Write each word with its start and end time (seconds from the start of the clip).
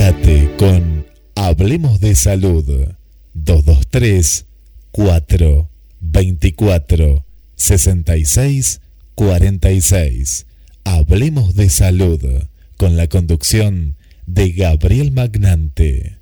Comunicate 0.00 0.56
con 0.56 1.06
Hablemos 1.34 2.00
de 2.00 2.14
Salud 2.14 2.64
223 3.34 4.46
4 4.92 5.68
24 6.00 7.24
66 7.54 8.80
46. 9.14 10.46
Hablemos 10.84 11.54
de 11.54 11.68
Salud 11.68 12.18
con 12.78 12.96
la 12.96 13.08
conducción 13.08 13.96
de 14.26 14.52
Gabriel 14.52 15.12
Magnante. 15.12 16.19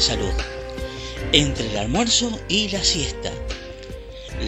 Salud, 0.00 0.32
entre 1.32 1.70
el 1.70 1.76
almuerzo 1.76 2.40
y 2.48 2.70
la 2.70 2.82
siesta. 2.82 3.30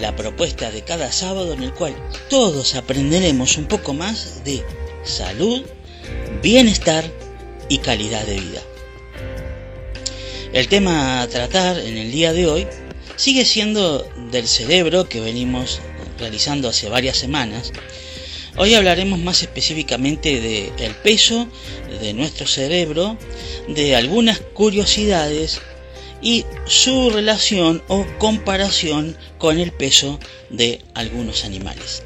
La 0.00 0.16
propuesta 0.16 0.70
de 0.70 0.80
cada 0.80 1.12
sábado 1.12 1.52
en 1.52 1.62
el 1.62 1.74
cual 1.74 1.94
todos 2.30 2.74
aprenderemos 2.74 3.58
un 3.58 3.66
poco 3.66 3.92
más 3.92 4.44
de 4.44 4.64
salud, 5.04 5.62
bienestar 6.42 7.04
y 7.68 7.78
calidad 7.78 8.24
de 8.24 8.40
vida. 8.40 8.62
El 10.54 10.68
tema 10.68 11.20
a 11.20 11.28
tratar 11.28 11.78
en 11.78 11.98
el 11.98 12.10
día 12.10 12.32
de 12.32 12.46
hoy 12.46 12.66
sigue 13.16 13.44
siendo 13.44 14.08
del 14.30 14.48
cerebro 14.48 15.06
que 15.06 15.20
venimos 15.20 15.80
realizando 16.18 16.70
hace 16.70 16.88
varias 16.88 17.18
semanas. 17.18 17.72
Hoy 18.56 18.74
hablaremos 18.74 19.18
más 19.18 19.42
específicamente 19.42 20.40
del 20.76 20.94
peso 20.96 21.48
de 22.00 22.12
nuestro 22.12 22.46
cerebro, 22.46 23.16
de 23.68 23.96
algunas 23.96 24.40
curiosidades 24.40 25.60
y 26.20 26.44
su 26.66 27.10
relación 27.10 27.82
o 27.88 28.06
comparación 28.18 29.16
con 29.38 29.58
el 29.58 29.72
peso 29.72 30.20
de 30.50 30.80
algunos 30.94 31.44
animales. 31.44 32.02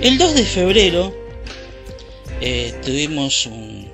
El 0.00 0.18
2 0.18 0.34
de 0.34 0.44
febrero 0.44 1.14
eh, 2.40 2.74
tuvimos 2.84 3.46
un, 3.46 3.88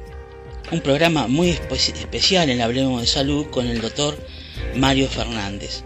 programa 0.82 1.26
muy 1.26 1.50
espe- 1.50 1.92
especial 1.94 2.48
en 2.48 2.62
Hablemos 2.62 3.00
de 3.02 3.06
Salud 3.06 3.46
con 3.50 3.66
el 3.68 3.80
doctor 3.80 4.18
Mario 4.74 5.08
Fernández. 5.08 5.82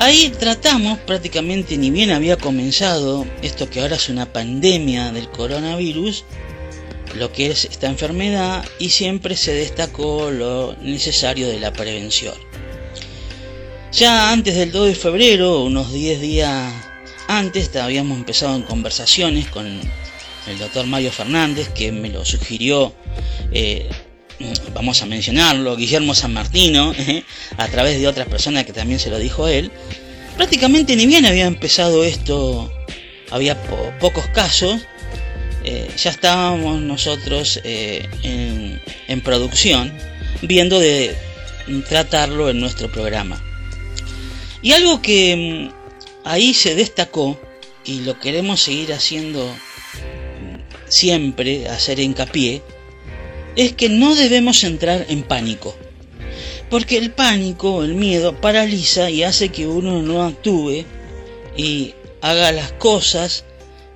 Ahí 0.00 0.30
tratamos 0.30 0.98
prácticamente, 1.00 1.76
ni 1.76 1.90
bien 1.90 2.10
había 2.10 2.38
comenzado 2.38 3.26
esto 3.42 3.68
que 3.68 3.82
ahora 3.82 3.96
es 3.96 4.08
una 4.08 4.32
pandemia 4.32 5.12
del 5.12 5.28
coronavirus, 5.28 6.24
lo 7.16 7.30
que 7.32 7.48
es 7.48 7.66
esta 7.66 7.86
enfermedad 7.86 8.64
y 8.78 8.88
siempre 8.88 9.36
se 9.36 9.52
destacó 9.52 10.30
lo 10.30 10.74
necesario 10.80 11.48
de 11.48 11.60
la 11.60 11.74
prevención. 11.74 12.32
Ya 13.92 14.32
antes 14.32 14.54
del 14.54 14.72
2 14.72 14.86
de 14.86 14.94
febrero, 14.94 15.64
unos 15.64 15.92
10 15.92 16.18
días 16.22 16.72
antes, 17.28 17.76
habíamos 17.76 18.16
empezado 18.16 18.56
en 18.56 18.62
conversaciones 18.62 19.48
con 19.48 19.66
el 19.66 20.58
doctor 20.58 20.86
Mario 20.86 21.12
Fernández, 21.12 21.68
que 21.68 21.92
me 21.92 22.08
lo 22.08 22.24
sugirió, 22.24 22.94
eh, 23.52 23.90
vamos 24.74 25.02
a 25.02 25.06
mencionarlo, 25.06 25.76
Guillermo 25.76 26.14
San 26.14 26.32
Martino, 26.32 26.92
a 27.56 27.68
través 27.68 28.00
de 28.00 28.08
otras 28.08 28.28
personas 28.28 28.64
que 28.64 28.72
también 28.72 28.98
se 29.00 29.10
lo 29.10 29.18
dijo 29.18 29.48
él. 29.48 29.70
Prácticamente 30.36 30.96
ni 30.96 31.06
bien 31.06 31.26
había 31.26 31.46
empezado 31.46 32.04
esto, 32.04 32.72
había 33.30 33.60
po- 33.62 33.92
pocos 34.00 34.26
casos, 34.28 34.80
eh, 35.64 35.90
ya 35.96 36.10
estábamos 36.10 36.80
nosotros 36.80 37.60
eh, 37.64 38.08
en, 38.22 38.80
en 39.08 39.20
producción 39.20 39.92
viendo 40.42 40.78
de 40.80 41.14
tratarlo 41.88 42.48
en 42.48 42.60
nuestro 42.60 42.90
programa. 42.90 43.42
Y 44.62 44.72
algo 44.72 45.02
que 45.02 45.70
mm, 45.70 46.26
ahí 46.28 46.54
se 46.54 46.74
destacó 46.74 47.38
y 47.84 48.00
lo 48.00 48.18
queremos 48.18 48.62
seguir 48.62 48.92
haciendo 48.94 49.44
mm, 49.46 50.56
siempre, 50.88 51.68
hacer 51.68 51.98
hincapié, 52.00 52.62
es 53.56 53.72
que 53.72 53.88
no 53.88 54.14
debemos 54.14 54.64
entrar 54.64 55.06
en 55.08 55.22
pánico. 55.22 55.76
Porque 56.68 56.98
el 56.98 57.10
pánico, 57.10 57.82
el 57.82 57.94
miedo, 57.94 58.40
paraliza 58.40 59.10
y 59.10 59.22
hace 59.24 59.48
que 59.48 59.66
uno 59.66 60.02
no 60.02 60.22
actúe 60.22 60.84
y 61.56 61.94
haga 62.20 62.52
las 62.52 62.72
cosas 62.72 63.44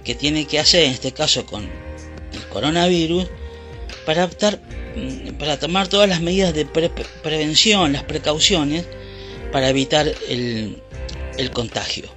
que 0.03 0.15
tiene 0.15 0.47
que 0.47 0.59
hacer, 0.59 0.84
en 0.84 0.91
este 0.92 1.12
caso 1.12 1.47
con 1.47 1.62
el 1.65 2.42
coronavirus, 2.50 3.28
para, 4.04 4.25
optar, 4.25 4.60
mm, 4.97 5.34
para 5.38 5.59
tomar 5.59 5.86
todas 5.88 6.09
las 6.09 6.21
medidas 6.21 6.53
de 6.53 6.66
pre- 6.66 6.91
prevención, 7.22 7.92
las 7.92 8.03
precauciones, 8.03 8.84
para 9.53 9.69
evitar 9.69 10.12
el 10.28 11.50
contagio. 11.53 12.09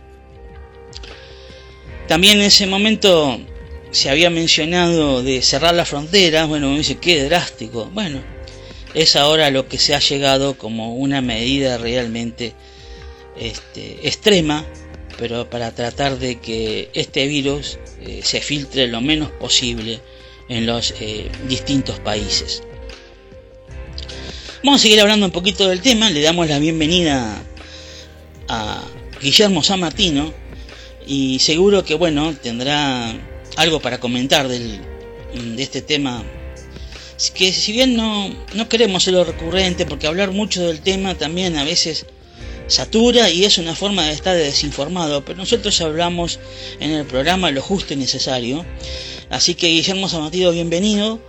También 2.08 2.38
en 2.40 2.46
ese 2.46 2.66
momento 2.68 3.40
se 3.98 4.12
había 4.12 4.30
mencionado 4.30 5.24
de 5.24 5.42
cerrar 5.42 5.74
las 5.74 5.90
fronteras, 5.90 6.48
bueno, 6.48 6.70
me 6.70 6.78
dice, 6.78 7.00
qué 7.00 7.24
drástico. 7.24 7.90
Bueno, 7.94 8.22
es 8.94 9.16
ahora 9.16 9.50
lo 9.50 9.68
que 9.68 9.80
se 9.80 9.96
ha 9.96 10.00
llegado 10.00 10.56
como 10.56 10.96
una 10.96 11.20
medida 11.22 11.80
realmente 11.80 12.54
este, 13.40 14.08
extrema, 14.08 14.66
pero 15.18 15.50
para 15.50 15.74
tratar 15.74 16.20
de 16.20 16.40
que 16.40 16.92
este 16.94 17.28
virus 17.28 17.80
eh, 18.02 18.22
se 18.24 18.40
filtre 18.40 18.88
lo 18.88 19.02
menos 19.02 19.32
posible 19.32 20.00
en 20.48 20.68
los 20.68 20.94
eh, 21.00 21.30
distintos 21.48 22.00
países. 22.00 22.62
Vamos 24.64 24.82
a 24.82 24.84
seguir 24.84 25.02
hablando 25.02 25.26
un 25.26 25.32
poquito 25.32 25.68
del 25.70 25.82
tema, 25.82 26.12
le 26.12 26.22
damos 26.22 26.48
la 26.48 26.60
bienvenida 26.60 27.42
a 28.48 28.84
Guillermo 29.20 29.64
San 29.64 29.80
Martino 29.80 30.32
y 31.08 31.40
seguro 31.40 31.84
que 31.84 31.96
bueno, 31.96 32.36
tendrá 32.36 33.16
algo 33.58 33.80
para 33.82 34.00
comentar 34.00 34.48
del, 34.48 34.80
de 35.34 35.62
este 35.64 35.82
tema 35.82 36.24
que 37.34 37.52
si 37.52 37.72
bien 37.72 37.96
no, 37.96 38.30
no 38.54 38.70
queremos 38.70 39.04
serlo 39.04 39.24
recurrente 39.24 39.86
porque 39.86 40.06
hablar 40.08 40.32
mucho 40.32 40.66
del 40.68 40.82
tema 40.82 41.16
también 41.16 41.58
a 41.58 41.64
veces 41.64 42.06
satura 42.68 43.30
y 43.32 43.44
es 43.44 43.58
una 43.58 43.76
forma 43.76 44.06
de 44.06 44.14
estar 44.14 44.36
desinformado, 44.36 45.26
pero 45.26 45.38
nosotros 45.40 45.80
hablamos 45.82 46.40
en 46.80 46.92
el 46.92 47.06
programa 47.06 47.50
lo 47.50 47.62
justo 47.62 47.94
y 47.94 47.98
necesario. 47.98 48.66
Así 49.30 49.56
que 49.56 49.68
Guillermo 49.68 50.08
Samatido, 50.10 50.52
bienvenido. 50.52 51.20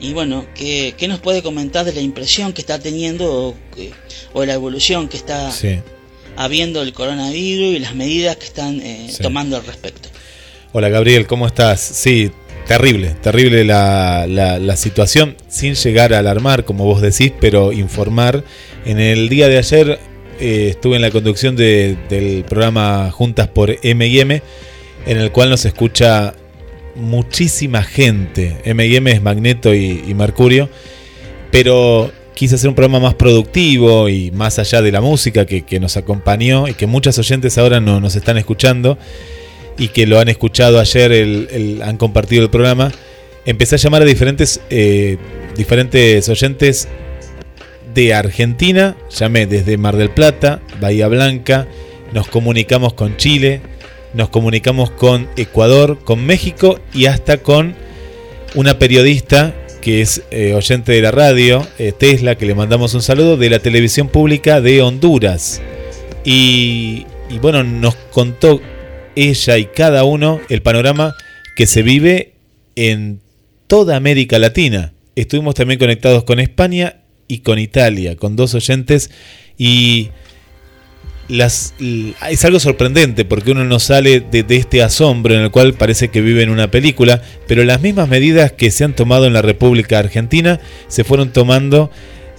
Y 0.00 0.12
bueno, 0.12 0.46
¿qué, 0.54 0.94
qué 0.98 1.08
nos 1.08 1.18
puede 1.20 1.42
comentar 1.42 1.84
de 1.84 1.92
la 1.92 2.00
impresión 2.00 2.52
que 2.52 2.60
está 2.60 2.78
teniendo 2.78 3.32
o, 3.48 3.54
o 4.34 4.44
la 4.44 4.54
evolución 4.54 5.08
que 5.08 5.16
está 5.16 5.50
Sí. 5.50 5.80
habiendo 6.36 6.82
el 6.82 6.92
coronavirus 6.92 7.74
y 7.74 7.78
las 7.78 7.94
medidas 7.94 8.36
que 8.36 8.44
están 8.46 8.80
eh, 8.80 9.08
Sí. 9.10 9.22
tomando 9.22 9.56
al 9.56 9.64
respecto? 9.64 10.08
Hola 10.72 10.88
Gabriel, 10.88 11.26
¿cómo 11.26 11.46
estás? 11.46 11.80
Sí, 11.80 12.30
terrible, 12.66 13.14
terrible 13.22 13.64
la, 13.64 14.26
la- 14.28 14.58
la 14.58 14.76
situación, 14.76 15.36
sin 15.48 15.74
llegar 15.74 16.12
a 16.12 16.18
alarmar, 16.18 16.64
como 16.64 16.84
vos 16.84 17.00
decís, 17.00 17.32
pero 17.40 17.72
informar. 17.72 18.44
En 18.84 19.00
el 19.00 19.28
día 19.28 19.48
de 19.48 19.58
ayer 19.58 19.98
eh, 20.40 20.68
estuve 20.70 20.96
en 20.96 21.02
la 21.02 21.10
conducción 21.10 21.56
de- 21.56 21.96
del 22.08 22.44
programa 22.44 23.10
Juntas 23.10 23.48
por 23.48 23.70
M&M, 23.82 24.42
en 25.06 25.16
el 25.18 25.32
cual 25.32 25.50
nos 25.50 25.64
escucha 25.64 26.34
muchísima 26.94 27.82
gente. 27.82 28.58
M&M 28.64 29.10
es 29.10 29.22
Magneto 29.22 29.74
y, 29.74 30.02
Mercurio. 30.14 30.68
Pero 31.50 32.12
quise 32.34 32.56
hacer 32.56 32.68
un 32.68 32.74
programa 32.74 33.00
más 33.00 33.14
productivo 33.14 34.08
y 34.10 34.30
más 34.32 34.58
allá 34.58 34.82
de 34.82 34.92
la 34.92 35.00
música 35.00 35.46
que, 35.46 35.80
nos 35.80 35.96
acompañó 35.96 36.68
y 36.68 36.74
que 36.74 36.86
muchas 36.86 37.18
oyentes 37.18 37.56
ahora 37.56 37.80
no, 37.80 38.00
nos 38.00 38.14
están 38.16 38.36
escuchando 38.36 38.98
y 39.78 39.88
que 39.88 40.06
lo 40.06 40.18
han 40.18 40.28
escuchado 40.28 40.80
ayer, 40.80 41.12
el, 41.12 41.80
han 41.82 41.96
compartido 41.96 42.42
el 42.42 42.50
programa. 42.50 42.92
Empecé 43.46 43.76
a 43.76 43.78
llamar 43.78 44.02
a 44.02 44.04
diferentes, 44.04 44.60
eh, 44.68 45.16
diferentes 45.56 46.28
oyentes 46.28 46.88
de 47.94 48.12
Argentina, 48.12 48.96
llamé 49.10 49.46
desde 49.46 49.76
Mar 49.78 49.96
del 49.96 50.10
Plata, 50.10 50.60
Bahía 50.80 51.08
Blanca, 51.08 51.66
nos 52.12 52.28
comunicamos 52.28 52.92
con 52.92 53.16
Chile, 53.16 53.60
nos 54.14 54.28
comunicamos 54.28 54.90
con 54.90 55.28
Ecuador, 55.36 55.98
con 56.04 56.26
México 56.26 56.78
y 56.92 57.06
hasta 57.06 57.38
con 57.38 57.74
una 58.54 58.78
periodista 58.78 59.54
que 59.80 60.00
es 60.00 60.22
eh, 60.30 60.54
oyente 60.54 60.92
de 60.92 61.02
la 61.02 61.12
radio, 61.12 61.66
eh, 61.78 61.92
Tesla, 61.96 62.34
que 62.34 62.46
le 62.46 62.54
mandamos 62.54 62.94
un 62.94 63.02
saludo, 63.02 63.36
de 63.36 63.48
la 63.48 63.60
televisión 63.60 64.08
pública 64.08 64.60
de 64.60 64.82
Honduras. 64.82 65.62
Y, 66.24 67.06
y 67.30 67.38
bueno, 67.38 67.62
nos 67.62 67.94
contó 68.10 68.60
ella 69.18 69.58
y 69.58 69.66
cada 69.66 70.04
uno 70.04 70.40
el 70.48 70.62
panorama 70.62 71.14
que 71.56 71.66
se 71.66 71.82
vive 71.82 72.34
en 72.76 73.20
toda 73.66 73.96
América 73.96 74.38
Latina. 74.38 74.92
Estuvimos 75.16 75.56
también 75.56 75.80
conectados 75.80 76.22
con 76.22 76.38
España 76.38 76.98
y 77.26 77.38
con 77.38 77.58
Italia, 77.58 78.16
con 78.16 78.36
dos 78.36 78.54
oyentes 78.54 79.10
y 79.58 80.10
las, 81.26 81.74
es 82.30 82.44
algo 82.44 82.60
sorprendente 82.60 83.24
porque 83.24 83.50
uno 83.50 83.64
no 83.64 83.80
sale 83.80 84.20
de, 84.20 84.44
este 84.48 84.82
asombro 84.82 85.34
en 85.34 85.40
el 85.40 85.50
cual 85.50 85.74
parece 85.74 86.08
que 86.08 86.20
vive 86.20 86.44
en 86.44 86.50
una 86.50 86.70
película, 86.70 87.20
pero 87.48 87.64
las 87.64 87.82
mismas 87.82 88.08
medidas 88.08 88.52
que 88.52 88.70
se 88.70 88.84
han 88.84 88.94
tomado 88.94 89.26
en 89.26 89.32
la 89.32 89.42
República 89.42 89.98
Argentina 89.98 90.60
se 90.86 91.02
fueron 91.02 91.32
tomando 91.32 91.90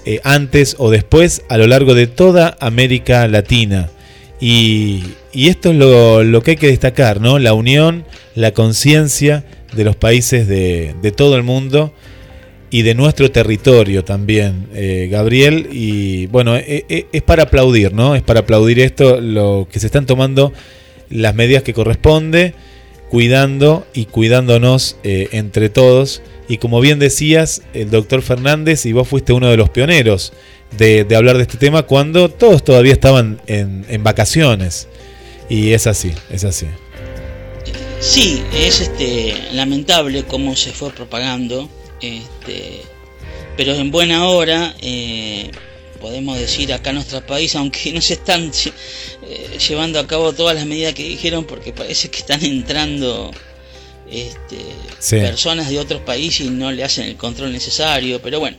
eh, 0.06 0.22
antes 0.24 0.78
o 0.80 0.90
después 0.90 1.44
a 1.50 1.58
lo 1.58 1.68
largo 1.68 1.94
de 1.94 2.08
toda 2.08 2.58
América 2.62 3.28
Latina. 3.28 3.90
Y, 4.40 5.04
esto 5.34 5.72
es 5.72 5.76
lo, 5.76 6.42
que 6.42 6.52
hay 6.52 6.58
que 6.58 6.68
destacar, 6.68 7.22
¿no? 7.22 7.40
La 7.40 7.54
unión, 7.54 8.06
la 8.36 8.52
conciencia 8.52 9.44
de 9.74 9.84
los 9.84 9.96
países 9.96 10.48
de, 10.48 10.96
todo 11.16 11.36
el 11.36 11.44
mundo 11.44 11.94
y 12.72 12.84
de 12.84 12.94
nuestro 12.96 13.32
territorio 13.32 14.04
también, 14.04 14.68
eh, 14.74 15.08
Gabriel. 15.12 15.68
Y 15.72 16.28
bueno, 16.28 16.56
e, 16.56 16.86
e, 16.88 17.08
es 17.12 17.22
para 17.22 17.44
aplaudir, 17.44 17.94
¿no? 17.94 18.16
Es 18.16 18.22
para 18.22 18.42
aplaudir 18.42 18.80
esto, 18.80 19.20
lo 19.20 19.68
que 19.72 19.80
se 19.80 19.88
están 19.88 20.06
tomando 20.06 20.54
las 21.10 21.36
medidas 21.36 21.64
que 21.64 21.74
corresponde, 21.74 22.54
cuidando 23.10 23.86
y 23.94 24.06
cuidándonos 24.06 24.98
eh, 25.04 25.30
entre 25.32 25.70
todos. 25.70 26.22
Y 26.48 26.58
como 26.58 26.80
bien 26.80 27.00
decías, 27.00 27.64
el 27.74 27.90
doctor 27.90 28.22
Fernández, 28.22 28.86
y 28.86 28.94
vos 28.94 29.08
fuiste 29.08 29.34
uno 29.34 29.50
de 29.50 29.58
los 29.58 29.70
pioneros 29.70 30.34
de, 30.72 31.06
hablar 31.16 31.38
de 31.38 31.44
este 31.44 31.58
tema 31.58 31.84
cuando 31.84 32.30
todos 32.30 32.64
todavía 32.64 32.94
estaban 32.94 33.42
en, 33.48 33.86
en 33.90 34.04
vacaciones. 34.04 34.88
Y 35.50 35.72
es 35.72 35.88
así, 35.88 36.14
es 36.30 36.44
así. 36.44 36.68
Sí, 38.00 38.44
es 38.54 38.82
este 38.82 39.36
lamentable 39.52 40.24
cómo 40.24 40.56
se 40.56 40.72
fue 40.72 40.92
propagando 40.92 41.70
este, 42.02 42.82
pero 43.58 43.74
en 43.76 43.92
buena 43.92 44.28
hora, 44.28 44.76
eh, 44.82 45.52
podemos 46.00 46.40
decir 46.40 46.72
acá 46.74 46.92
en 46.92 46.98
nuestro 46.98 47.26
país, 47.26 47.56
aunque 47.56 47.92
no 47.92 48.02
se 48.02 48.14
están 48.14 48.52
eh, 49.24 49.58
llevando 49.68 50.00
a 50.00 50.08
cabo 50.08 50.34
todas 50.34 50.56
las 50.56 50.66
medidas 50.66 50.94
que 50.94 51.04
dijeron, 51.04 51.46
porque 51.46 51.74
parece 51.74 52.10
que 52.10 52.20
están 52.20 52.44
entrando 52.46 53.32
este, 54.10 54.58
personas 55.20 55.70
de 55.70 55.80
otros 55.80 56.02
países 56.02 56.48
y 56.48 56.50
no 56.50 56.72
le 56.72 56.84
hacen 56.84 57.06
el 57.06 57.16
control 57.16 57.52
necesario, 57.52 58.22
pero 58.22 58.40
bueno. 58.40 58.58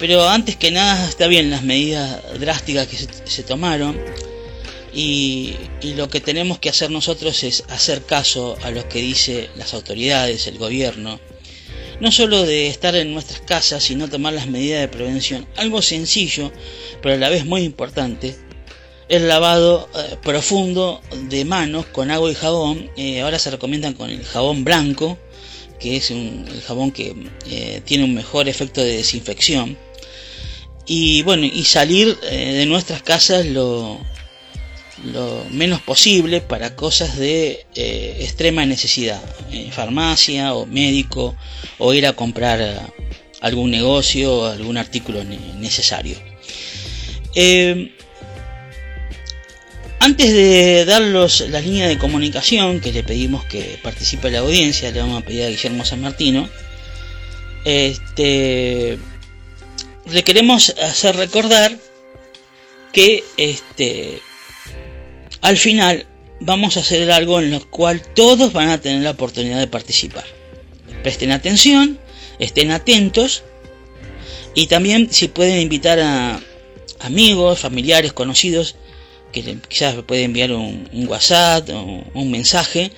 Pero 0.00 0.26
antes 0.26 0.56
que 0.56 0.70
nada 0.70 1.06
está 1.06 1.26
bien 1.26 1.50
las 1.50 1.62
medidas 1.62 2.22
drásticas 2.40 2.86
que 2.86 2.96
se, 2.96 3.42
tomaron 3.42 4.00
y, 4.94 5.54
lo 5.94 6.08
que 6.08 6.22
tenemos 6.22 6.58
que 6.58 6.70
hacer 6.70 6.90
nosotros 6.90 7.44
es 7.44 7.64
hacer 7.68 8.02
caso 8.06 8.56
a 8.62 8.70
lo 8.70 8.88
que 8.88 9.00
dice 9.00 9.50
las 9.56 9.74
autoridades, 9.74 10.46
el 10.46 10.56
gobierno, 10.56 11.20
no 12.00 12.10
solo 12.10 12.46
de 12.46 12.68
estar 12.68 12.96
en 12.96 13.12
nuestras 13.12 13.42
casas, 13.42 13.84
sino 13.84 14.08
tomar 14.08 14.32
las 14.32 14.46
medidas 14.46 14.80
de 14.80 14.88
prevención. 14.88 15.46
Algo 15.56 15.82
sencillo, 15.82 16.50
pero 17.02 17.16
a 17.16 17.18
la 17.18 17.28
vez 17.28 17.44
muy 17.44 17.62
importante, 17.62 18.34
el 19.10 19.28
lavado 19.28 19.90
eh, 19.94 20.16
profundo 20.22 21.02
de 21.28 21.44
manos 21.44 21.84
con 21.84 22.10
agua 22.10 22.30
y 22.30 22.34
jabón. 22.34 22.90
Eh, 22.96 23.20
ahora 23.20 23.38
se 23.38 23.50
recomiendan 23.50 23.92
con 23.92 24.08
el 24.08 24.24
jabón 24.24 24.64
blanco, 24.64 25.18
que 25.78 25.96
es 25.96 26.10
un, 26.10 26.46
el 26.50 26.62
jabón 26.62 26.90
que 26.90 27.14
eh, 27.50 27.82
tiene 27.84 28.04
un 28.04 28.14
mejor 28.14 28.48
efecto 28.48 28.80
de 28.80 28.96
desinfección. 28.96 29.76
Y 30.86 31.22
bueno, 31.22 31.44
y 31.44 31.64
salir 31.64 32.18
de 32.20 32.66
nuestras 32.66 33.02
casas 33.02 33.46
lo, 33.46 34.00
menos 35.50 35.80
posible 35.80 36.40
para 36.40 36.76
cosas 36.76 37.16
de 37.16 37.64
eh, 37.74 38.16
extrema 38.20 38.66
necesidad, 38.66 39.20
farmacia 39.70 40.54
o 40.54 40.66
médico 40.66 41.36
o 41.78 41.94
ir 41.94 42.06
a 42.06 42.12
comprar 42.12 42.92
algún 43.40 43.70
negocio 43.70 44.34
o 44.34 44.46
algún 44.46 44.76
artículo 44.76 45.24
necesario. 45.24 46.16
Eh, 47.34 47.94
antes 50.00 50.32
de 50.32 50.84
darlos 50.86 51.40
las 51.50 51.64
líneas 51.64 51.88
de 51.88 51.98
comunicación 51.98 52.80
que 52.80 52.92
le 52.92 53.02
pedimos 53.02 53.44
que 53.44 53.78
participe 53.82 54.30
la 54.30 54.38
audiencia, 54.38 54.90
le 54.90 55.00
vamos 55.00 55.22
a 55.22 55.26
pedir 55.26 55.44
a 55.44 55.48
Guillermo 55.48 55.84
San 55.84 56.00
Martino, 56.00 56.48
este, 57.64 58.98
le 60.10 60.24
queremos 60.24 60.74
hacer 60.82 61.16
recordar 61.16 61.76
que 62.92 63.22
este, 63.36 64.20
al 65.40 65.56
final 65.56 66.06
vamos 66.40 66.76
a 66.76 66.80
hacer 66.80 67.10
algo 67.10 67.40
en 67.40 67.50
lo 67.50 67.70
cual 67.70 68.02
todos 68.14 68.52
van 68.52 68.70
a 68.70 68.80
tener 68.80 69.02
la 69.02 69.10
oportunidad 69.10 69.58
de 69.58 69.66
participar. 69.66 70.24
Presten 71.02 71.30
atención, 71.30 71.98
estén 72.38 72.70
atentos 72.70 73.44
y 74.54 74.66
también 74.66 75.12
si 75.12 75.28
pueden 75.28 75.60
invitar 75.60 76.00
a 76.00 76.40
amigos, 77.00 77.60
familiares, 77.60 78.12
conocidos, 78.12 78.76
que 79.32 79.58
quizás 79.68 79.94
pueden 80.02 80.26
enviar 80.26 80.52
un, 80.52 80.88
WhatsApp 81.06 81.68
o 81.70 82.04
un 82.14 82.30
mensaje, 82.30 82.90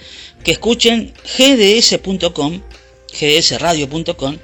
que 0.42 0.52
escuchen 0.52 1.12
gds.com, 1.36 2.62
gdsradio.com, 3.12 4.38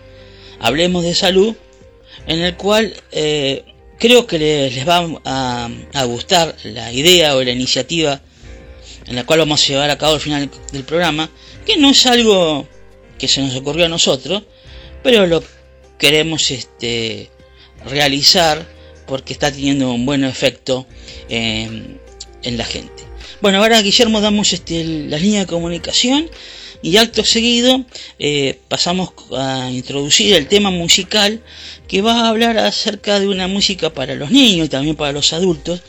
hablemos 0.60 1.02
de 1.02 1.14
salud, 1.14 1.56
en 2.28 2.40
el 2.40 2.56
cual 2.56 2.94
eh, 3.10 3.64
creo 3.98 4.26
que 4.26 4.38
les, 4.38 4.86
va 4.86 5.04
a, 5.24 6.04
gustar 6.04 6.54
la 6.62 6.92
idea 6.92 7.34
o 7.34 7.42
la 7.42 7.50
iniciativa 7.50 8.20
en 9.06 9.16
la 9.16 9.24
cual 9.24 9.40
vamos 9.40 9.64
a 9.64 9.66
llevar 9.66 9.90
a 9.90 9.98
cabo 9.98 10.14
al 10.14 10.20
final 10.20 10.50
del 10.70 10.84
programa, 10.84 11.30
que 11.64 11.78
no 11.78 11.90
es 11.90 12.06
algo 12.06 12.68
que 13.18 13.26
se 13.26 13.40
nos 13.40 13.56
ocurrió 13.56 13.86
a 13.86 13.88
nosotros, 13.88 14.42
pero 15.02 15.26
lo 15.26 15.42
queremos 15.98 16.50
este, 16.50 17.30
realizar 17.86 18.68
porque 19.06 19.32
está 19.32 19.50
teniendo 19.50 19.90
un 19.90 20.04
buen 20.04 20.24
efecto 20.24 20.86
en, 21.30 21.98
la 22.42 22.64
gente. 22.64 23.04
Bueno, 23.40 23.58
ahora 23.58 23.80
Guillermo 23.80 24.20
damos 24.20 24.52
este, 24.52 24.84
la 24.84 25.18
línea 25.18 25.40
de 25.40 25.46
comunicación 25.46 26.30
y 26.82 26.96
acto 26.96 27.24
seguido 27.24 27.84
eh, 28.18 28.58
pasamos 28.68 29.10
a 29.36 29.70
introducir 29.70 30.34
el 30.34 30.46
tema 30.46 30.70
musical 30.70 31.42
que 31.88 32.02
va 32.02 32.20
a 32.20 32.28
hablar 32.28 32.58
acerca 32.58 33.18
de 33.18 33.28
una 33.28 33.48
música 33.48 33.92
para 33.92 34.14
los 34.14 34.30
niños 34.30 34.66
y 34.66 34.68
también 34.68 34.96
para 34.96 35.12
los 35.12 35.32
adultos 35.32 35.82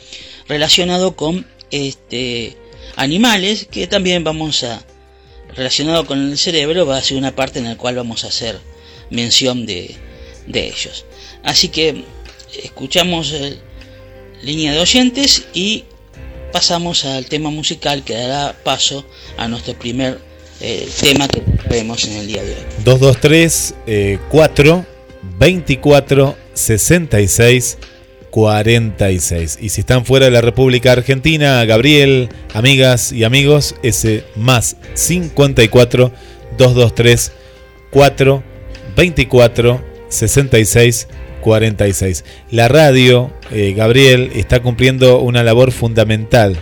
relacionado 0.47 1.15
con 1.15 1.45
este 1.71 2.57
animales 2.95 3.67
que 3.69 3.87
también 3.87 4.23
vamos 4.23 4.63
a 4.63 4.83
relacionado 5.55 6.05
con 6.05 6.31
el 6.31 6.37
cerebro 6.37 6.85
va 6.85 6.97
a 6.97 7.01
ser 7.01 7.17
una 7.17 7.35
parte 7.35 7.59
en 7.59 7.65
la 7.65 7.77
cual 7.77 7.95
vamos 7.95 8.23
a 8.23 8.27
hacer 8.27 8.59
mención 9.09 9.65
de, 9.65 9.95
ellos. 10.51 11.05
Así 11.43 11.69
que 11.69 12.03
escuchamos 12.63 13.33
línea 14.41 14.73
de 14.73 14.79
oyentes 14.79 15.45
y 15.53 15.83
pasamos 16.51 17.05
al 17.05 17.25
tema 17.25 17.49
musical 17.49 18.03
que 18.03 18.15
dará 18.15 18.57
paso 18.63 19.05
a 19.37 19.47
nuestro 19.47 19.77
primer 19.77 20.28
eh, 20.61 20.87
tema 20.99 21.27
que 21.27 21.43
vemos 21.69 22.05
en 22.05 22.17
el 22.17 22.27
día 22.27 22.43
de 22.43 22.53
hoy 22.53 22.63
223 22.83 23.75
4 24.29 24.85
24 25.39 26.35
66 26.53 27.77
46. 28.29 29.57
Y 29.61 29.69
si 29.69 29.81
están 29.81 30.05
fuera 30.05 30.25
de 30.25 30.31
la 30.31 30.41
República 30.41 30.91
Argentina, 30.91 31.63
Gabriel, 31.65 32.29
amigas 32.53 33.11
y 33.11 33.23
amigos, 33.23 33.75
ese 33.83 34.23
más 34.35 34.75
54 34.93 36.11
223 36.57 37.31
4 37.89 38.43
24 38.95 39.81
66 40.09 41.07
46. 41.41 42.25
La 42.51 42.67
radio, 42.67 43.31
eh, 43.51 43.73
Gabriel, 43.75 44.31
está 44.35 44.59
cumpliendo 44.61 45.19
una 45.21 45.43
labor 45.43 45.71
fundamental, 45.71 46.57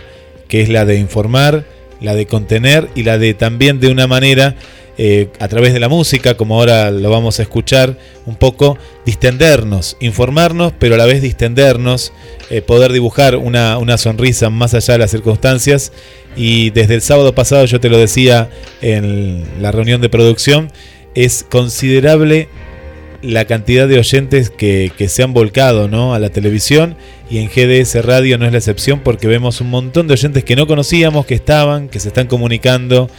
que 0.48 0.62
es 0.62 0.68
la 0.68 0.84
de 0.84 0.96
informar, 0.96 1.64
la 2.00 2.14
de 2.14 2.26
contener 2.26 2.88
y 2.94 3.02
la 3.02 3.18
de 3.18 3.34
también 3.34 3.80
de 3.80 3.88
una 3.88 4.06
manera 4.06 4.56
eh, 5.00 5.28
a 5.38 5.46
través 5.46 5.72
de 5.72 5.78
la 5.78 5.88
música, 5.88 6.36
como 6.36 6.58
ahora 6.58 6.90
lo 6.90 7.08
vamos 7.08 7.38
a 7.38 7.42
escuchar, 7.42 7.96
un 8.26 8.34
poco 8.34 8.76
distendernos, 9.06 9.96
informarnos, 10.00 10.72
pero 10.76 10.96
a 10.96 10.98
la 10.98 11.06
vez 11.06 11.22
distendernos, 11.22 12.12
eh, 12.50 12.62
poder 12.62 12.92
dibujar 12.92 13.36
una, 13.36 13.78
una 13.78 13.96
sonrisa 13.96 14.50
más 14.50 14.74
allá 14.74 14.94
de 14.94 14.98
las 14.98 15.12
circunstancias. 15.12 15.92
Y 16.34 16.70
desde 16.70 16.96
el 16.96 17.02
sábado 17.02 17.32
pasado, 17.32 17.64
yo 17.64 17.78
te 17.78 17.88
lo 17.88 17.96
decía 17.96 18.50
en 18.82 19.44
la 19.62 19.70
reunión 19.70 20.00
de 20.00 20.08
producción, 20.08 20.72
es 21.14 21.46
considerable 21.48 22.48
la 23.22 23.44
cantidad 23.46 23.88
de 23.88 23.98
oyentes 23.98 24.50
que, 24.50 24.92
que, 24.96 25.08
se 25.08 25.22
han 25.22 25.32
volcado 25.32 25.88
¿no? 25.88 26.14
a 26.14 26.18
la 26.18 26.30
televisión 26.30 26.96
y 27.30 27.38
en 27.38 27.48
GDS 27.48 28.04
Radio 28.04 28.38
no 28.38 28.46
es 28.46 28.52
la 28.52 28.58
excepción 28.58 29.00
porque 29.00 29.26
vemos 29.26 29.60
un 29.60 29.70
montón 29.70 30.06
de 30.06 30.14
oyentes 30.14 30.44
que 30.44 30.56
no 30.56 30.66
conocíamos, 30.66 31.26
que 31.26 31.34
estaban, 31.34 31.88
que 31.88 32.00
se 32.00 32.08
están 32.08 32.26
comunicando 32.26 33.10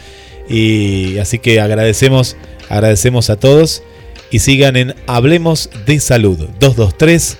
y 0.48 1.18
así 1.18 1.38
que 1.38 1.60
agradecemos, 1.60 2.36
agradecemos 2.68 3.30
a 3.30 3.36
todos 3.36 3.82
y 4.30 4.38
sigan 4.38 4.76
en 4.76 4.94
Hablemos 5.06 5.70
de 5.86 6.00
Salud 6.00 6.38
223 6.58 7.38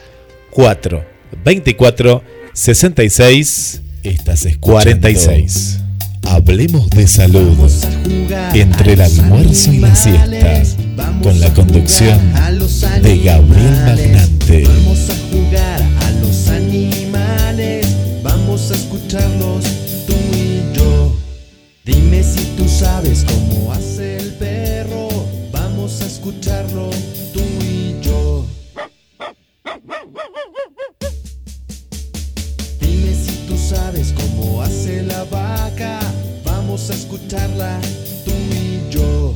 4 0.51 1.05
24 1.45 2.23
66 2.53 3.83
estas 4.03 4.47
es 4.47 4.57
46. 4.57 5.80
Hablemos 6.23 6.89
de 6.91 7.07
salud. 7.07 7.57
Entre 8.55 8.93
el 8.93 9.01
almuerzo 9.01 9.73
y 9.73 9.79
la 9.79 9.95
siesta. 9.95 10.63
Con 11.23 11.41
la 11.41 11.53
conducción 11.53 12.19
de 13.03 13.19
Gabriel 13.19 13.77
Magnante. 13.85 14.65
Vamos 14.67 15.11
a 15.11 15.15
jugar 15.31 15.83
a 15.83 16.11
los 16.23 16.49
animales, 16.49 17.87
vamos 18.23 18.71
a 18.71 18.75
escucharlos 18.75 19.65
tú 20.07 20.15
y 20.35 20.77
yo. 20.77 21.17
Dime 21.85 22.23
si 22.23 22.45
tú 22.57 22.69
sabes 22.69 23.25
cómo 23.25 23.73
hace 23.73 24.17
el 24.19 24.33
perro, 24.35 25.09
vamos 25.53 26.01
a 26.01 26.07
escucharlo 26.07 26.60
hace 34.63 35.03
la 35.03 35.25
vaca, 35.25 36.01
vamos 36.45 36.91
a 36.91 36.95
escucharla 36.95 37.81
tú 38.25 38.33
y 38.33 38.91
yo. 38.91 39.35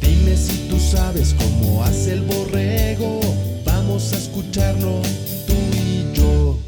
Dime 0.00 0.36
si 0.36 0.68
tú 0.68 0.78
sabes 0.78 1.34
cómo 1.34 1.84
hace 1.84 2.14
el 2.14 2.22
borrego, 2.22 3.20
vamos 3.64 4.12
a 4.12 4.16
escucharlo 4.16 5.02
tú 5.46 5.54
y 5.76 6.12
yo. 6.14 6.58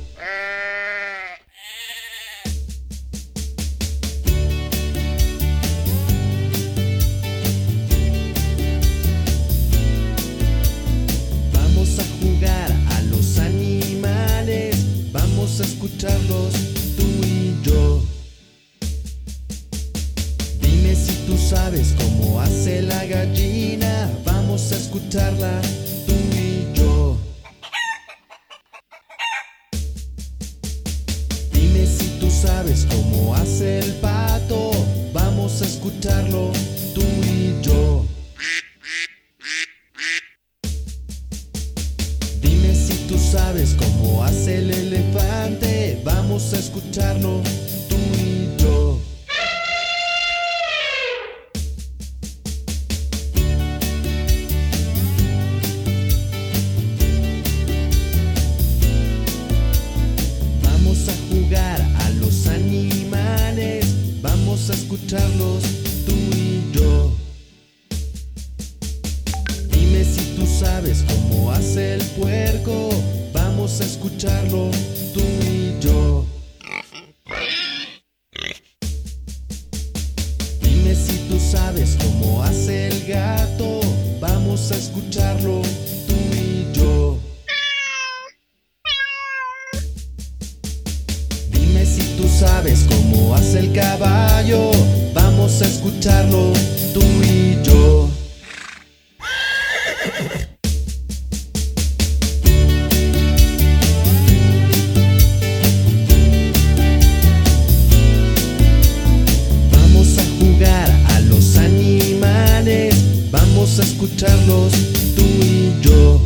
Tú 115.17 115.23
y 115.23 115.75
yo. 115.83 116.21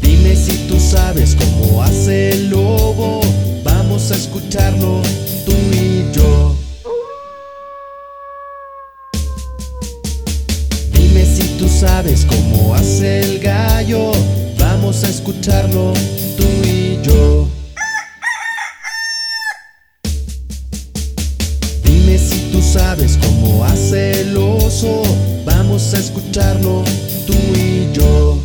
Dime 0.00 0.36
si 0.36 0.56
tú 0.68 0.78
sabes 0.78 1.34
cómo 1.34 1.82
hace 1.82 2.30
el 2.30 2.50
lobo, 2.50 3.20
vamos 3.62 4.10
a 4.10 4.14
escucharlo 4.14 5.02
tú 5.44 5.52
y 5.72 6.06
yo. 6.12 6.54
Dime 10.92 11.24
si 11.24 11.42
tú 11.58 11.68
sabes 11.68 12.24
cómo 12.24 12.74
hace 12.74 13.20
el 13.20 13.38
gallo, 13.40 14.12
vamos 14.58 15.04
a 15.04 15.08
escucharlo 15.08 15.92
tú 16.36 16.44
y 16.64 16.98
yo. 17.02 17.43
Sabes 22.74 23.16
cómo 23.22 23.64
hace 23.64 24.22
el 24.22 24.36
oso, 24.36 25.04
vamos 25.44 25.94
a 25.94 25.98
escucharlo 26.00 26.82
tú 27.24 27.32
y 27.54 27.92
yo. 27.92 28.40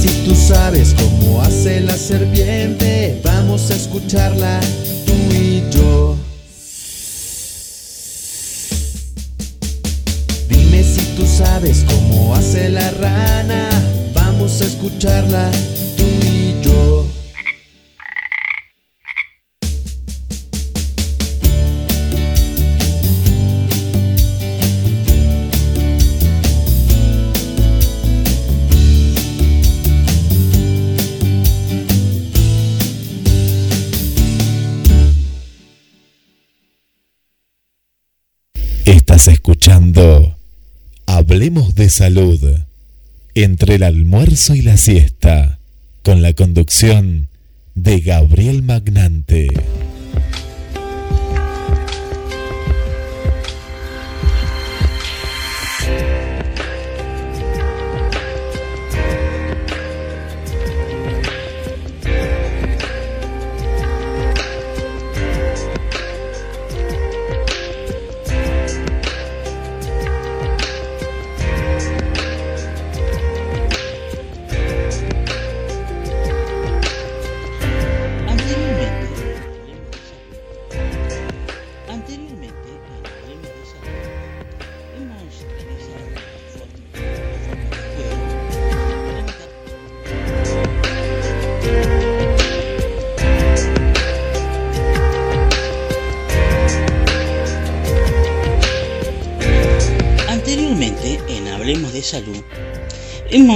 Si 0.00 0.08
tú 0.24 0.34
sabes 0.34 0.94
cómo 0.94 1.42
hace 1.42 1.80
la 1.80 1.96
serpiente, 1.96 3.20
vamos 3.22 3.70
a 3.70 3.74
escucharla 3.74 4.60
tú 5.04 5.12
y 5.34 5.62
yo. 5.70 6.16
Dime 10.48 10.82
si 10.82 11.02
tú 11.16 11.26
sabes 11.26 11.84
cómo 11.86 12.34
hace 12.34 12.70
la 12.70 12.90
rana, 12.92 13.68
vamos 14.14 14.62
a 14.62 14.64
escucharla 14.64 15.50
Hablemos 41.30 41.76
de 41.76 41.88
Salud 41.90 42.40
entre 43.36 43.76
el 43.76 43.84
almuerzo 43.84 44.56
y 44.56 44.62
la 44.62 44.76
siesta 44.76 45.60
con 46.02 46.22
la 46.22 46.32
conducción 46.32 47.28
de 47.76 48.00
Gabriel 48.00 48.64
Magnante. 48.64 49.46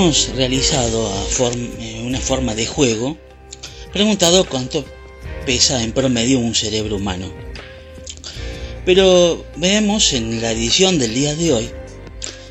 Hemos 0.05 0.29
realizado 0.37 1.11
a 1.11 1.25
eh, 1.79 2.03
una 2.05 2.21
forma 2.21 2.55
de 2.55 2.67
juego 2.67 3.17
preguntado 3.91 4.47
cuánto 4.47 4.85
pesa 5.47 5.83
en 5.83 5.93
promedio 5.93 6.41
un 6.41 6.55
cerebro 6.55 6.97
humano. 6.97 7.33
Pero 8.85 9.47
veamos 9.57 10.13
en 10.13 10.43
la 10.43 10.53
edición 10.53 10.99
del 10.99 11.15
día 11.15 11.35
de 11.35 11.53
hoy, 11.55 11.71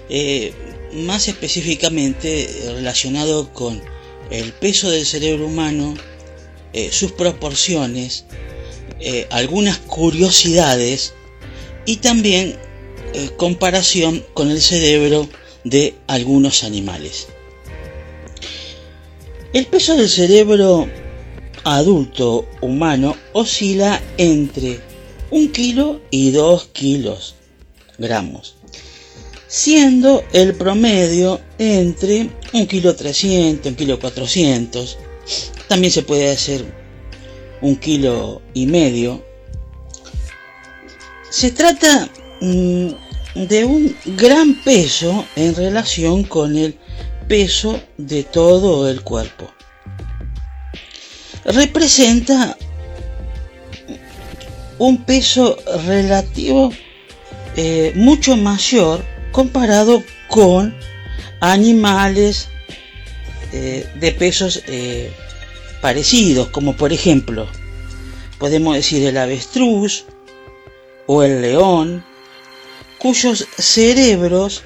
eh, 0.09 0.51
más 0.93 1.27
específicamente 1.27 2.49
relacionado 2.73 3.53
con 3.53 3.79
el 4.31 4.51
peso 4.53 4.89
del 4.89 5.05
cerebro 5.05 5.45
humano, 5.45 5.93
eh, 6.73 6.89
sus 6.91 7.11
proporciones, 7.11 8.25
algunas 9.29 9.77
curiosidades 9.77 11.13
y 11.85 11.97
también 11.97 12.57
comparación 13.37 14.25
con 14.33 14.49
el 14.49 14.61
cerebro 14.61 15.29
de 15.65 15.93
algunos 16.07 16.63
animales. 16.63 17.27
El 19.53 19.67
peso 19.67 19.95
del 19.95 20.09
cerebro 20.09 20.87
adulto 21.63 22.49
humano 22.61 23.15
oscila 23.33 24.01
entre 24.17 24.79
1 25.29 25.51
kilo 25.51 26.01
y 26.09 26.31
2 26.31 26.69
kilos 26.73 27.35
gramos, 27.99 28.55
siendo 29.47 30.23
el 30.33 30.55
promedio 30.55 31.39
entre 31.59 32.31
1 32.51 32.67
kilo 32.67 32.95
300, 32.95 33.67
1 33.67 33.77
kilo 33.77 33.99
400, 33.99 34.97
también 35.67 35.93
se 35.93 36.01
puede 36.01 36.31
hacer 36.31 36.65
1 37.61 37.79
kilo 37.79 38.41
y 38.55 38.65
medio. 38.65 39.23
Se 41.29 41.51
trata 41.51 42.09
mm, 42.41 42.87
de 43.35 43.65
un 43.65 43.95
gran 44.17 44.63
peso 44.63 45.27
en 45.35 45.53
relación 45.53 46.23
con 46.23 46.57
el 46.57 46.75
peso 47.27 47.81
de 47.97 48.23
todo 48.23 48.89
el 48.89 49.01
cuerpo. 49.01 49.51
Representa 51.45 52.57
un 54.79 55.03
peso 55.03 55.57
relativo 55.85 56.71
eh, 57.55 57.93
mucho 57.95 58.35
mayor 58.35 59.03
comparado 59.31 60.03
con 60.27 60.75
animales 61.39 62.49
eh, 63.51 63.87
de 63.99 64.11
pesos 64.11 64.63
eh, 64.67 65.11
parecidos, 65.81 66.47
como 66.49 66.75
por 66.75 66.93
ejemplo, 66.93 67.47
podemos 68.39 68.75
decir 68.75 69.05
el 69.05 69.17
avestruz 69.17 70.05
o 71.05 71.23
el 71.23 71.41
león, 71.41 72.03
cuyos 72.97 73.47
cerebros 73.57 74.63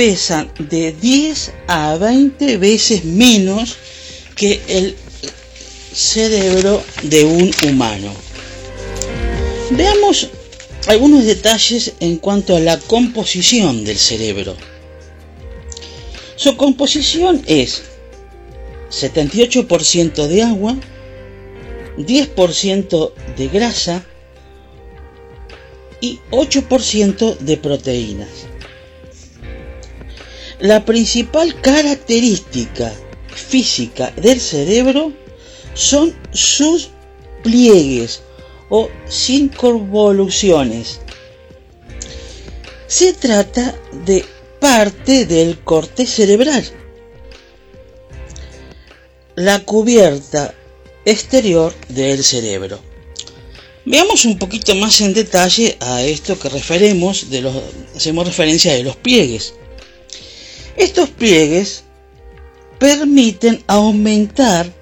pesan 0.00 0.50
de 0.58 0.92
10 0.92 1.52
a 1.66 1.94
20 1.98 2.56
veces 2.56 3.04
menos 3.04 3.76
que 4.34 4.58
el 4.66 4.96
cerebro 5.92 6.82
de 7.02 7.22
un 7.26 7.50
humano. 7.68 8.10
Veamos 9.68 10.30
algunos 10.86 11.26
detalles 11.26 11.92
en 12.00 12.16
cuanto 12.16 12.56
a 12.56 12.60
la 12.60 12.78
composición 12.78 13.84
del 13.84 13.98
cerebro. 13.98 14.56
Su 16.34 16.56
composición 16.56 17.42
es 17.44 17.82
78% 18.90 20.28
de 20.28 20.42
agua, 20.42 20.76
10% 21.98 23.12
de 23.36 23.48
grasa 23.48 24.02
y 26.00 26.20
8% 26.30 27.36
de 27.36 27.56
proteínas. 27.58 28.49
La 30.60 30.84
principal 30.84 31.58
característica 31.62 32.92
física 33.28 34.10
del 34.16 34.38
cerebro 34.38 35.10
son 35.72 36.14
sus 36.32 36.90
pliegues 37.42 38.20
o 38.68 38.90
circunvoluciones. 39.08 41.00
Se 42.86 43.14
trata 43.14 43.74
de 44.04 44.26
parte 44.60 45.24
del 45.24 45.58
corte 45.60 46.06
cerebral. 46.06 46.62
La 49.36 49.60
cubierta 49.60 50.54
exterior 51.06 51.74
del 51.88 52.22
cerebro. 52.22 52.78
Veamos 53.86 54.26
un 54.26 54.38
poquito 54.38 54.74
más 54.74 55.00
en 55.00 55.14
detalle 55.14 55.78
a 55.80 56.02
esto 56.02 56.38
que 56.38 56.50
referemos 56.50 57.30
de 57.30 57.50
hacemos 57.96 58.26
referencia 58.26 58.74
de 58.74 58.82
los 58.82 58.96
pliegues. 58.96 59.54
Estos 60.80 61.10
pliegues 61.10 61.84
permiten 62.78 63.62
aumentar 63.66 64.72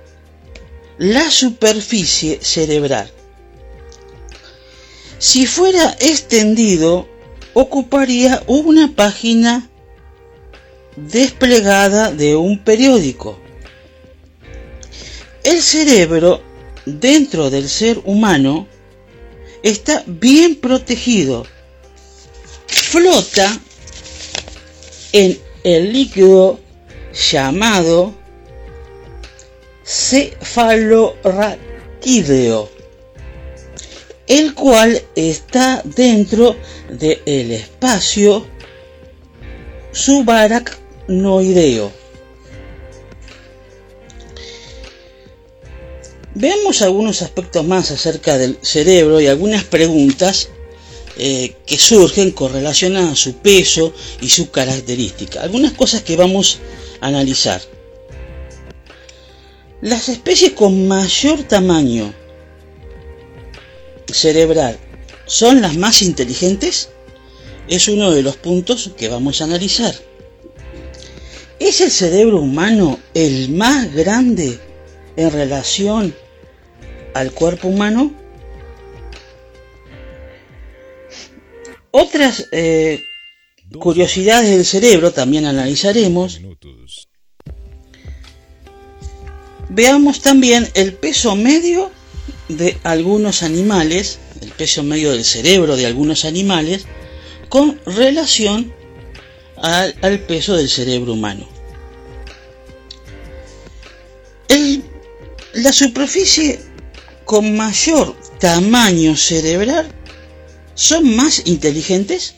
la 0.96 1.28
superficie 1.28 2.38
cerebral. 2.40 3.10
Si 5.18 5.44
fuera 5.44 5.96
extendido, 5.98 7.08
ocuparía 7.52 8.44
una 8.46 8.94
página 8.94 9.68
desplegada 10.94 12.12
de 12.12 12.36
un 12.36 12.62
periódico. 12.62 13.36
El 15.42 15.60
cerebro 15.60 16.40
dentro 16.86 17.50
del 17.50 17.68
ser 17.68 18.00
humano 18.04 18.68
está 19.64 20.04
bien 20.06 20.54
protegido. 20.54 21.44
Flota 22.68 23.60
en 25.12 25.47
el 25.76 25.92
líquido 25.92 26.58
llamado 27.12 28.14
cefalorraquídeo, 29.84 32.70
el 34.26 34.54
cual 34.54 35.02
está 35.14 35.82
dentro 35.84 36.56
del 36.90 37.52
espacio 37.52 38.46
subaracnoideo. 39.92 41.92
Veamos 46.34 46.82
algunos 46.82 47.22
aspectos 47.22 47.64
más 47.66 47.90
acerca 47.90 48.36
del 48.38 48.58
cerebro 48.62 49.20
y 49.20 49.26
algunas 49.26 49.64
preguntas 49.64 50.50
eh, 51.18 51.56
que 51.66 51.78
surgen 51.78 52.30
con 52.30 52.52
relación 52.52 52.96
a 52.96 53.14
su 53.16 53.34
peso 53.34 53.92
y 54.20 54.28
su 54.28 54.50
característica. 54.50 55.42
Algunas 55.42 55.72
cosas 55.72 56.02
que 56.02 56.16
vamos 56.16 56.58
a 57.00 57.08
analizar. 57.08 57.60
Las 59.80 60.08
especies 60.08 60.52
con 60.52 60.88
mayor 60.88 61.42
tamaño 61.42 62.14
cerebral 64.12 64.78
son 65.26 65.60
las 65.60 65.76
más 65.76 66.02
inteligentes? 66.02 66.90
Es 67.68 67.88
uno 67.88 68.10
de 68.10 68.22
los 68.22 68.36
puntos 68.36 68.92
que 68.96 69.08
vamos 69.08 69.40
a 69.40 69.44
analizar. 69.44 69.94
¿Es 71.58 71.80
el 71.80 71.90
cerebro 71.90 72.40
humano 72.40 72.98
el 73.14 73.50
más 73.50 73.92
grande 73.92 74.58
en 75.16 75.30
relación 75.30 76.14
al 77.14 77.32
cuerpo 77.32 77.68
humano? 77.68 78.12
Otras 81.90 82.48
eh, 82.52 83.02
curiosidades 83.78 84.50
del 84.50 84.64
cerebro 84.64 85.12
también 85.12 85.46
analizaremos. 85.46 86.40
Veamos 89.70 90.20
también 90.20 90.68
el 90.74 90.94
peso 90.94 91.36
medio 91.36 91.90
de 92.48 92.78
algunos 92.82 93.42
animales, 93.42 94.18
el 94.40 94.50
peso 94.52 94.82
medio 94.82 95.12
del 95.12 95.24
cerebro 95.24 95.76
de 95.76 95.86
algunos 95.86 96.24
animales, 96.24 96.86
con 97.48 97.80
relación 97.84 98.72
al, 99.56 100.20
peso 100.20 100.56
del 100.56 100.68
cerebro 100.68 101.12
humano. 101.14 101.46
la 105.54 105.72
superficie 105.72 106.60
con 107.24 107.56
mayor 107.56 108.14
tamaño 108.38 109.16
cerebral 109.16 109.92
son 110.78 111.16
más 111.16 111.42
inteligentes? 111.46 112.34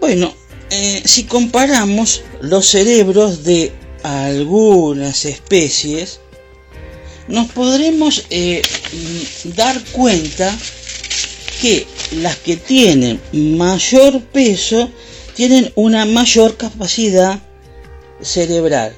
Bueno, 0.00 0.34
eh, 0.70 1.02
si 1.04 1.24
comparamos 1.24 2.22
los 2.40 2.66
cerebros 2.66 3.44
de 3.44 3.72
algunas 4.02 5.26
especies, 5.26 6.20
nos 7.28 7.50
podremos 7.52 8.24
eh, 8.30 8.62
dar 9.54 9.78
cuenta 9.92 10.56
que 11.60 11.86
las 12.22 12.36
que 12.36 12.56
tienen 12.56 13.20
mayor 13.32 14.22
peso 14.22 14.90
tienen 15.34 15.70
una 15.74 16.06
mayor 16.06 16.56
capacidad 16.56 17.38
cerebral, 18.22 18.96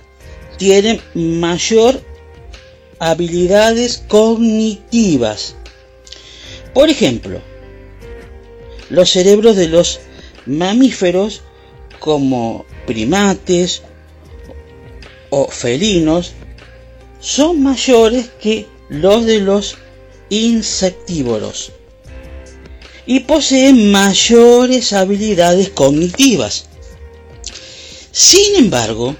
tienen 0.58 1.00
mayor 1.14 2.00
habilidades 3.00 4.04
cognitivas 4.06 5.56
por 6.78 6.90
ejemplo, 6.90 7.42
los 8.88 9.10
cerebros 9.10 9.56
de 9.56 9.66
los 9.66 9.98
mamíferos 10.46 11.42
como 11.98 12.66
primates 12.86 13.82
o 15.30 15.48
felinos 15.48 16.34
son 17.18 17.64
mayores 17.64 18.30
que 18.40 18.68
los 18.88 19.26
de 19.26 19.40
los 19.40 19.76
insectívoros 20.30 21.72
y 23.06 23.18
poseen 23.26 23.90
mayores 23.90 24.92
habilidades 24.92 25.70
cognitivas. 25.70 26.66
Sin 28.12 28.54
embargo, 28.54 29.16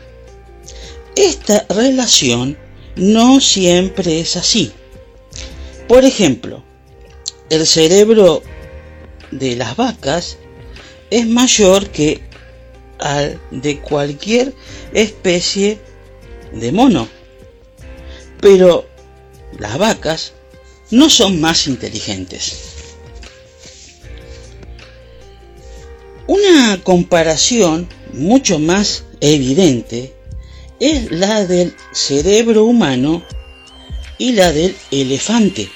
esta 1.16 1.66
relación 1.68 2.56
no 2.94 3.40
siempre 3.40 4.20
es 4.20 4.36
así. 4.36 4.70
Por 5.88 6.04
ejemplo, 6.04 6.62
el 7.50 7.66
cerebro 7.66 8.42
de 9.30 9.56
las 9.56 9.76
vacas 9.76 10.38
es 11.10 11.26
mayor 11.26 11.88
que 11.90 12.20
al 12.98 13.40
de 13.50 13.80
cualquier 13.80 14.54
especie 14.92 15.78
de 16.52 16.72
mono. 16.72 17.08
Pero 18.40 18.86
las 19.58 19.78
vacas 19.78 20.32
no 20.90 21.08
son 21.10 21.40
más 21.40 21.66
inteligentes. 21.66 22.74
Una 26.26 26.80
comparación 26.82 27.88
mucho 28.12 28.58
más 28.58 29.04
evidente 29.20 30.14
es 30.80 31.10
la 31.10 31.46
del 31.46 31.74
cerebro 31.92 32.64
humano 32.64 33.24
y 34.18 34.32
la 34.32 34.52
del 34.52 34.76
elefante. 34.90 35.70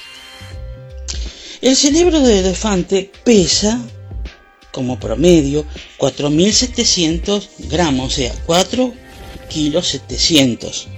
El 1.62 1.76
cerebro 1.76 2.20
de 2.20 2.40
elefante 2.40 3.08
pesa 3.22 3.80
como 4.72 4.98
promedio 4.98 5.64
4.700 5.96 7.48
gramos, 7.70 8.12
o 8.12 8.16
sea, 8.16 8.34
4 8.46 8.92
kilos 9.48 9.86
700 9.86 10.88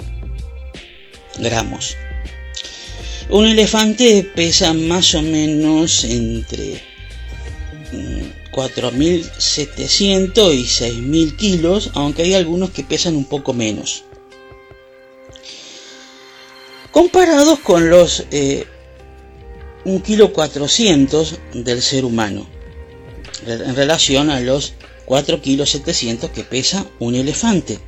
gramos. 1.38 1.98
Un 3.29 3.46
elefante 3.46 4.22
pesa 4.35 4.72
más 4.72 5.14
o 5.14 5.20
menos 5.20 6.03
entre 6.05 6.81
4.700 8.50 10.31
mm, 10.31 10.53
y 10.55 10.64
6.000 10.64 11.37
kilos, 11.37 11.90
aunque 11.92 12.22
hay 12.22 12.33
algunos 12.33 12.70
que 12.70 12.85
pesan 12.85 13.16
un 13.16 13.27
poco 13.27 13.53
menos. 13.53 14.05
Comparados 16.90 17.59
con 17.59 17.90
los 17.90 18.24
eh, 18.31 18.66
un 19.85 20.01
kilo 20.01 20.33
400 20.33 21.38
del 21.55 21.83
ser 21.83 22.05
humano 22.05 22.47
en 23.47 23.77
relación 23.77 24.31
a 24.31 24.40
los 24.40 24.75
4 25.05 25.40
kilos 25.42 25.70
700 25.70 26.31
que 26.31 26.44
pesa 26.44 26.87
un 26.99 27.14
elefante. 27.14 27.79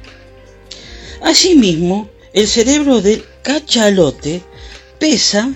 Asimismo, 1.23 2.11
el 2.33 2.47
cerebro 2.47 3.01
del 3.01 3.25
cachalote 3.43 4.43
pesa 4.99 5.51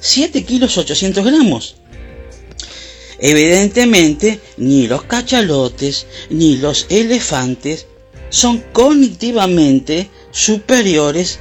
7 0.00 0.44
kilos 0.44 0.76
800 0.76 1.24
gramos. 1.24 1.76
Evidentemente, 3.18 4.40
ni 4.58 4.86
los 4.86 5.04
cachalotes 5.04 6.06
ni 6.28 6.58
los 6.58 6.86
elefantes 6.90 7.86
son 8.28 8.62
cognitivamente 8.72 10.10
superiores 10.30 11.38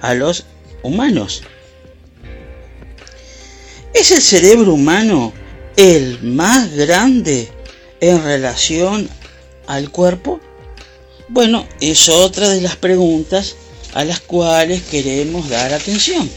a 0.00 0.12
los 0.14 0.44
humanos. 0.82 1.42
¿Es 3.98 4.12
el 4.12 4.22
cerebro 4.22 4.74
humano 4.74 5.32
el 5.76 6.22
más 6.22 6.72
grande 6.72 7.48
en 8.00 8.22
relación 8.22 9.08
al 9.66 9.90
cuerpo? 9.90 10.38
Bueno, 11.26 11.66
es 11.80 12.08
otra 12.08 12.48
de 12.48 12.60
las 12.60 12.76
preguntas 12.76 13.56
a 13.94 14.04
las 14.04 14.20
cuales 14.20 14.82
queremos 14.82 15.48
dar 15.48 15.74
atención. 15.74 16.30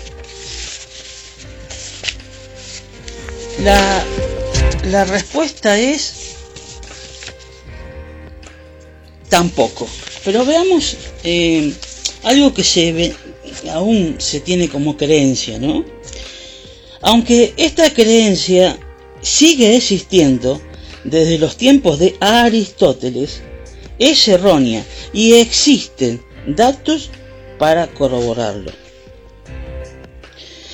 La, 3.64 4.04
la 4.86 5.06
respuesta 5.06 5.78
es 5.78 6.14
tampoco. 9.30 9.88
Pero 10.26 10.46
veamos 10.46 10.98
eh, 11.24 11.72
algo 12.24 12.56
que 12.56 12.64
se 12.64 12.92
ve, 12.92 13.16
aún 13.72 14.16
se 14.18 14.40
tiene 14.40 14.68
como 14.68 14.98
creencia, 14.98 15.60
¿no? 15.60 16.01
Aunque 17.02 17.54
esta 17.58 17.94
creencia 17.94 18.78
sigue 19.22 19.76
existiendo 19.76 20.62
desde 21.04 21.40
los 21.40 21.58
tiempos 21.58 22.00
de 22.00 22.16
Aristóteles, 22.20 23.42
es 23.98 24.28
errónea 24.28 24.84
y 25.14 25.34
existen 25.34 26.22
datos 26.48 27.10
para 27.58 27.88
corroborarlo. 27.88 28.72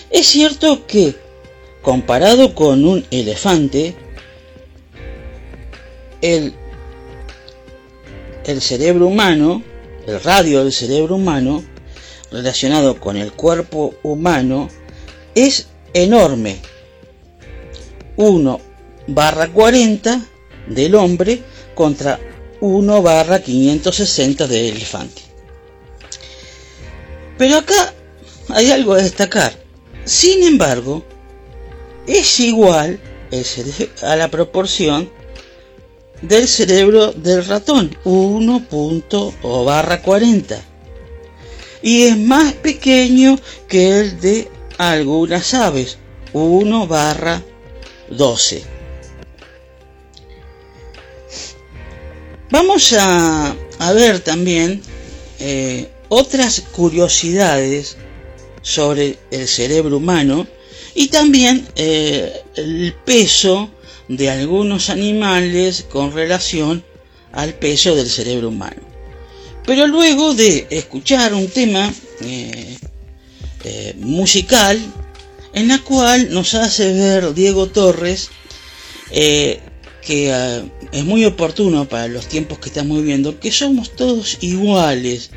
Es 0.10 0.28
cierto 0.28 0.88
que, 0.88 1.16
comparado 1.82 2.56
con 2.56 2.86
un 2.86 3.06
elefante, 3.12 3.96
el, 6.22 6.54
el 8.46 8.62
cerebro 8.62 9.08
humano, 9.08 9.62
el 10.08 10.22
radio 10.22 10.64
del 10.64 10.74
cerebro 10.74 11.16
humano, 11.16 11.64
relacionado 12.32 13.00
con 13.00 13.18
el 13.18 13.34
cuerpo 13.34 13.94
humano, 14.04 14.70
es 15.36 15.68
enorme. 16.04 16.58
1 18.18 18.62
barra 19.08 19.48
40 19.48 20.22
del 20.68 20.96
hombre 20.96 21.42
contra 21.76 22.20
1 22.60 23.02
barra 23.02 23.42
560 23.42 24.48
de 24.48 24.70
elefante. 24.70 25.22
Pero 27.38 27.58
acá 27.58 27.94
hay 28.50 28.72
algo 28.72 28.94
a 28.94 29.02
destacar. 29.02 29.54
Sin 30.04 30.44
embargo, 30.44 31.04
es 32.08 32.40
igual 32.40 33.00
a 34.02 34.16
la 34.16 34.30
proporción 34.30 35.10
del 36.22 36.48
cerebro 36.48 37.12
del 37.12 37.46
ratón, 37.46 37.96
1. 38.04 38.68
o 39.44 39.66
barra 39.66 40.02
40. 40.02 40.60
Y 41.84 42.04
es 42.04 42.18
más 42.18 42.54
pequeño 42.54 43.38
que 43.68 44.00
el 44.00 44.20
de 44.20 44.48
algunas 44.78 45.54
aves, 45.54 45.98
1 46.34 46.88
barra 46.88 47.42
12. 48.10 48.64
Vamos 52.50 52.94
a, 52.98 53.56
ver 53.94 54.20
también 54.22 54.82
eh, 55.40 55.90
otras 56.10 56.62
curiosidades 56.72 57.98
sobre 58.62 59.18
el 59.32 59.48
cerebro 59.48 59.98
humano 59.98 60.48
y 60.96 61.10
también 61.10 61.68
eh, 61.76 62.42
el 62.56 62.96
peso 63.06 63.70
de 64.08 64.30
algunos 64.30 64.90
animales 64.90 65.86
con 65.90 66.14
relación 66.14 66.84
al 67.34 67.54
peso 67.54 67.96
del 67.96 68.10
cerebro 68.10 68.50
humano. 68.50 68.82
Pero 69.66 69.86
luego 69.86 70.34
de 70.34 70.66
escuchar 70.70 71.34
un 71.34 71.50
tema 71.50 71.94
eh, 72.22 72.78
eh, 73.68 73.94
musical 73.98 74.80
en 75.54 75.68
la 75.68 75.80
cual 75.80 76.30
nos 76.32 76.54
hace 76.54 76.94
ver 76.94 77.34
Diego 77.34 77.68
Torres 77.68 78.30
que 79.10 80.32
es 80.92 81.04
muy 81.04 81.26
oportuno 81.26 81.88
para 81.88 82.08
los 82.08 82.28
tiempos 82.28 82.60
que 82.60 82.70
estamos 82.70 82.98
viviendo, 83.00 83.40
que 83.40 83.52
somos 83.52 83.96
todos 83.96 84.38
iguales 84.42 85.32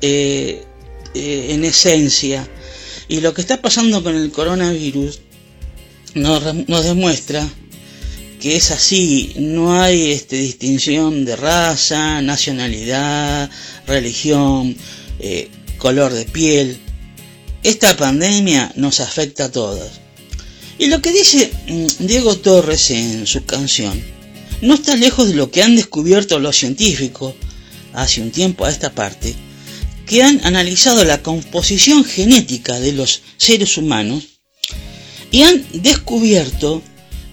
en 0.00 1.64
esencia 1.64 2.48
y 3.08 3.20
lo 3.20 3.34
que 3.34 3.42
está 3.42 3.60
pasando 3.60 4.02
con 4.02 4.16
el 4.16 4.32
coronavirus 4.32 5.20
nos, 6.14 6.84
demuestra 6.84 7.46
que 8.40 8.56
es 8.56 8.70
así, 8.70 9.34
no 9.36 9.80
hay 9.80 10.12
este, 10.12 10.36
distinción 10.36 11.24
de 11.24 11.36
raza, 11.36 12.22
nacionalidad, 12.22 13.50
religión, 13.86 14.74
eh, 15.20 15.48
color 15.78 16.12
de 16.12 16.24
piel. 16.24 16.78
Esta 17.62 17.96
pandemia 17.96 18.72
nos 18.74 18.98
afecta 18.98 19.44
a 19.44 19.52
todos. 19.52 19.88
Y 20.78 20.86
lo 20.86 21.00
que 21.00 21.12
dice 21.12 21.52
mm, 21.68 22.06
Diego 22.06 22.36
Torres 22.36 22.90
en 22.90 23.24
su 23.26 23.44
canción 23.44 24.02
no 24.62 24.74
está 24.74 24.96
lejos 24.96 25.28
de 25.28 25.34
lo 25.34 25.50
que 25.52 25.62
han 25.62 25.76
descubierto 25.76 26.40
los 26.40 26.56
científicos 26.56 27.34
hace 27.92 28.20
un 28.20 28.32
tiempo 28.32 28.64
a 28.64 28.70
esta 28.70 28.92
parte, 28.92 29.34
que 30.06 30.22
han 30.24 30.44
analizado 30.44 31.04
la 31.04 31.22
composición 31.22 32.04
genética 32.04 32.80
de 32.80 32.92
los 32.92 33.22
seres 33.36 33.76
humanos 33.76 34.24
y 35.30 35.42
han 35.42 35.64
descubierto 35.72 36.82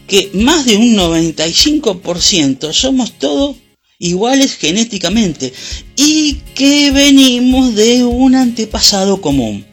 que 0.08 0.30
más 0.34 0.66
de 0.66 0.78
un 0.78 0.96
95% 0.96 2.72
somos 2.74 3.18
todos 3.18 3.56
iguales 3.98 4.56
genéticamente 4.56 5.54
y 5.96 6.36
que 6.56 6.92
venimos 6.92 7.74
de 7.76 8.04
un 8.04 8.36
antepasado 8.36 9.22
común. 9.22 9.69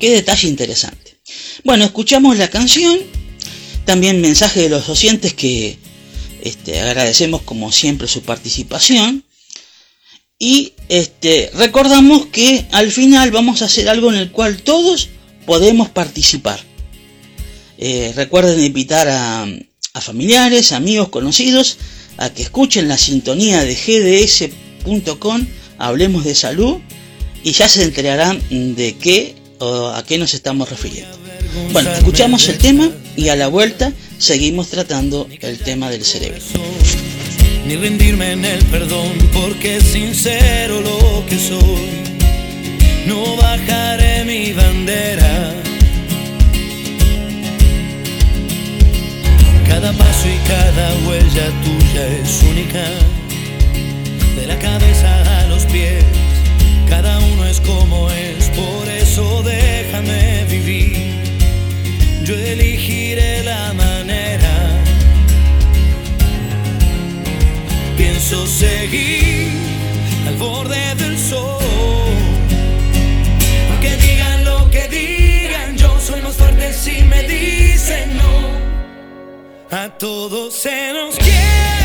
Qué 0.00 0.10
detalle 0.10 0.48
interesante. 0.48 1.18
Bueno, 1.62 1.84
escuchamos 1.84 2.38
la 2.38 2.48
canción, 2.48 2.98
también 3.84 4.22
mensaje 4.22 4.62
de 4.62 4.70
los 4.70 4.86
docentes 4.86 5.34
que 5.34 5.78
este, 6.42 6.80
agradecemos 6.80 7.42
como 7.42 7.70
siempre 7.70 8.08
su 8.08 8.22
participación. 8.22 9.24
Y 10.38 10.72
este, 10.88 11.50
recordamos 11.52 12.26
que 12.26 12.66
al 12.72 12.90
final 12.90 13.30
vamos 13.30 13.60
a 13.60 13.66
hacer 13.66 13.90
algo 13.90 14.10
en 14.10 14.18
el 14.18 14.32
cual 14.32 14.62
todos 14.62 15.10
podemos 15.44 15.90
participar. 15.90 16.58
Eh, 17.76 18.14
recuerden 18.16 18.64
invitar 18.64 19.06
a, 19.08 19.46
familiares, 20.00 20.72
amigos, 20.72 21.10
conocidos 21.10 21.76
a 22.16 22.30
que 22.30 22.42
escuchen 22.42 22.88
la 22.88 22.96
sintonía 22.96 23.62
de 23.62 23.74
gds.com, 23.74 25.46
hablemos 25.76 26.24
de 26.24 26.34
salud 26.34 26.78
y 27.44 27.52
ya 27.52 27.68
se 27.68 27.82
enterarán 27.82 28.40
de 28.48 28.96
qué 28.96 29.39
a 29.60 30.02
qué 30.06 30.18
nos 30.18 30.34
estamos 30.34 30.68
refiriendo. 30.70 31.16
Bueno, 31.72 31.90
escuchamos 31.92 32.48
el 32.48 32.58
tema 32.58 32.90
y 33.16 33.28
a 33.28 33.36
la 33.36 33.48
vuelta 33.48 33.92
seguimos 34.18 34.68
tratando 34.68 35.28
el 35.40 35.58
tema 35.58 35.90
del 35.90 36.04
cerebro 36.04 36.44
ni 37.70 37.76
rendirme 37.76 38.32
en 38.32 38.44
el 38.44 38.64
perdón, 38.64 39.12
porque 39.32 39.76
es 39.76 39.84
sincero 39.84 40.80
lo 40.80 41.24
que 41.26 41.38
soy. 41.38 42.02
No 43.06 43.36
bajaré 43.36 44.24
mi 44.24 44.52
bandera. 44.52 45.54
Cada 49.68 49.92
paso 49.92 50.28
y 50.28 50.48
cada 50.48 50.94
huella 51.06 51.46
tuya 51.64 52.06
es 52.22 52.42
única, 52.50 52.84
de 54.36 54.46
la 54.46 54.58
cabeza 54.58 55.40
a 55.40 55.46
los 55.46 55.64
pies, 55.66 56.02
cada 56.88 57.20
uno 57.20 57.46
es 57.46 57.60
como 57.60 58.10
es, 58.10 58.48
por 58.48 58.79
eso 59.10 59.42
déjame 59.42 60.44
vivir. 60.44 60.96
Yo 62.22 62.34
elegiré 62.34 63.42
la 63.42 63.72
manera 63.72 64.54
pienso 67.96 68.46
seguir 68.46 69.48
al 70.28 70.36
borde 70.36 70.94
del 70.94 71.18
sol. 71.18 71.58
Aunque 73.70 73.96
digan 73.96 74.44
lo 74.44 74.70
que 74.70 74.86
digan, 74.88 75.76
yo 75.76 75.90
soy 75.98 76.20
más 76.22 76.36
fuerte 76.36 76.72
si 76.72 77.02
me 77.02 77.22
dicen 77.24 78.16
no. 78.16 79.76
A 79.76 79.88
todos 79.98 80.54
se 80.54 80.92
nos 80.92 81.16
quiebra 81.16 81.79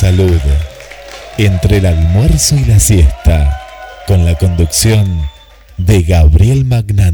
Salud 0.00 0.40
entre 1.38 1.78
el 1.78 1.86
almuerzo 1.86 2.54
y 2.54 2.64
la 2.66 2.78
siesta 2.78 3.60
con 4.06 4.24
la 4.24 4.36
conducción 4.36 5.28
de 5.76 6.04
Gabriel 6.04 6.64
Magnante. 6.64 7.07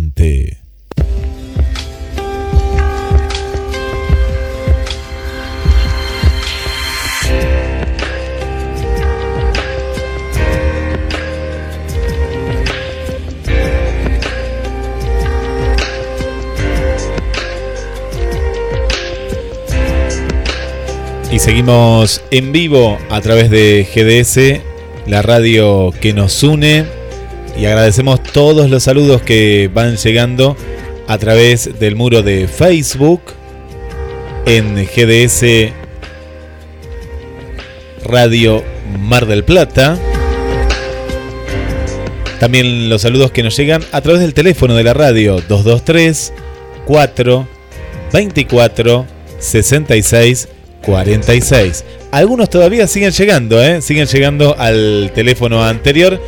Seguimos 21.44 22.22
en 22.30 22.52
vivo 22.52 22.96
a 23.10 23.20
través 23.20 23.50
de 23.50 23.86
GDS, 23.94 24.62
la 25.06 25.20
radio 25.20 25.92
que 26.00 26.14
nos 26.14 26.42
une. 26.42 26.86
Y 27.58 27.66
agradecemos 27.66 28.22
todos 28.22 28.70
los 28.70 28.84
saludos 28.84 29.20
que 29.20 29.70
van 29.72 29.98
llegando 29.98 30.56
a 31.06 31.18
través 31.18 31.78
del 31.78 31.96
muro 31.96 32.22
de 32.22 32.48
Facebook 32.48 33.20
en 34.46 34.86
GDS 34.86 35.70
Radio 38.06 38.64
Mar 38.98 39.26
del 39.26 39.44
Plata. 39.44 39.98
También 42.40 42.88
los 42.88 43.02
saludos 43.02 43.32
que 43.32 43.42
nos 43.42 43.54
llegan 43.54 43.82
a 43.92 44.00
través 44.00 44.22
del 44.22 44.32
teléfono 44.32 44.74
de 44.76 44.84
la 44.84 44.94
radio 44.94 45.42
223 45.46 46.32
4 46.86 47.46
24 48.14 49.06
66 49.38 50.48
46. 50.84 51.84
Algunos 52.10 52.50
todavía 52.50 52.86
siguen 52.86 53.10
llegando, 53.10 53.62
¿eh? 53.62 53.82
siguen 53.82 54.06
llegando 54.06 54.56
al 54.58 55.10
teléfono 55.14 55.64
anterior, 55.64 56.20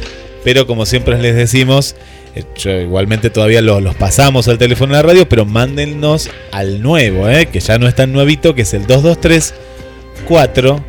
pero 0.45 0.67
como 0.67 0.87
siempre 0.87 1.19
les 1.21 1.37
decimos, 1.37 1.95
eh, 2.35 2.83
igualmente 2.83 3.31
todavía 3.31 3.61
los, 3.61 3.95
pasamos 3.95 4.49
al 4.49 4.59
teléfono 4.59 4.95
de 4.95 5.03
la 5.03 5.09
radio, 5.09 5.29
pero 5.29 5.45
mándennos 5.45 6.31
al 6.51 6.83
nuevo, 6.83 7.29
¿eh? 7.29 7.47
que 7.47 7.61
ya 7.61 7.79
no 7.79 7.87
es 7.87 7.95
tan 7.95 8.13
nuevito, 8.13 8.55
que 8.55 8.63
es 8.63 8.75
el 8.75 8.87
223 8.87 9.55
4 10.27 10.85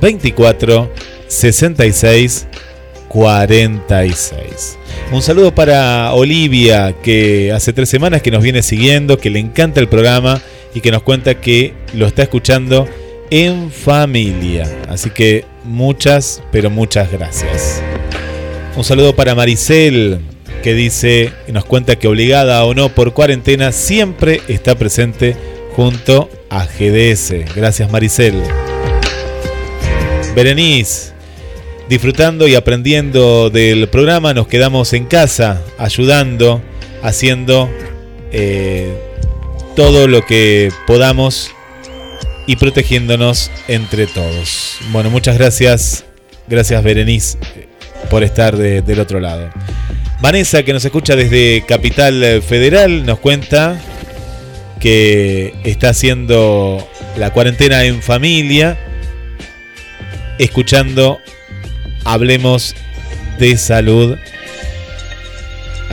24 0.00 0.90
66 1.28 2.46
46. 3.08 4.78
Un 5.12 5.22
saludo 5.22 5.54
para 5.54 6.12
Olivia, 6.14 6.94
que 7.02 7.52
hace 7.52 7.72
tres 7.72 7.88
semanas 7.88 8.22
que 8.22 8.32
nos 8.32 8.42
viene 8.42 8.62
siguiendo, 8.62 9.18
que 9.18 9.30
le 9.30 9.38
encanta 9.38 9.78
el 9.78 9.88
programa 9.88 10.42
y 10.74 10.80
que 10.80 10.90
nos 10.90 11.02
cuenta 11.02 11.40
que 11.40 11.72
lo 11.94 12.06
está 12.06 12.24
escuchando 12.24 12.86
en 13.30 13.70
familia. 13.70 14.68
Así 14.88 15.10
que 15.10 15.44
muchas, 15.64 16.42
pero 16.52 16.68
muchas 16.68 17.10
gracias. 17.10 17.82
Un 18.76 18.84
saludo 18.84 19.14
para 19.14 19.34
Maricel, 19.34 20.20
que 20.62 20.74
dice 20.74 21.32
y 21.46 21.52
nos 21.52 21.64
cuenta 21.64 21.96
que 21.96 22.08
obligada 22.08 22.64
o 22.64 22.74
no 22.74 22.88
por 22.88 23.14
cuarentena 23.14 23.70
siempre 23.70 24.40
está 24.48 24.74
presente 24.74 25.36
junto 25.76 26.28
a 26.50 26.66
GDS. 26.66 27.54
Gracias 27.54 27.90
Maricel. 27.90 28.42
Berenice, 30.34 31.12
disfrutando 31.88 32.48
y 32.48 32.56
aprendiendo 32.56 33.50
del 33.50 33.88
programa, 33.88 34.34
nos 34.34 34.48
quedamos 34.48 34.92
en 34.92 35.04
casa, 35.04 35.62
ayudando, 35.78 36.60
haciendo 37.02 37.70
eh, 38.32 38.92
todo 39.74 40.06
lo 40.06 40.24
que 40.24 40.72
podamos 40.86 41.50
y 42.46 42.56
protegiéndonos 42.56 43.50
entre 43.68 44.06
todos. 44.06 44.78
Bueno, 44.90 45.10
muchas 45.10 45.36
gracias, 45.38 46.04
gracias 46.46 46.82
Berenice 46.82 47.38
por 48.10 48.22
estar 48.22 48.56
del 48.56 49.00
otro 49.00 49.20
lado. 49.20 49.50
Vanessa, 50.20 50.62
que 50.62 50.72
nos 50.72 50.84
escucha 50.84 51.16
desde 51.16 51.64
Capital 51.66 52.42
Federal, 52.42 53.04
nos 53.04 53.18
cuenta 53.18 53.80
que 54.80 55.54
está 55.64 55.90
haciendo 55.90 56.86
la 57.16 57.32
cuarentena 57.32 57.84
en 57.84 58.02
familia, 58.02 58.78
escuchando 60.38 61.18
Hablemos 62.04 62.74
de 63.38 63.56
Salud 63.56 64.16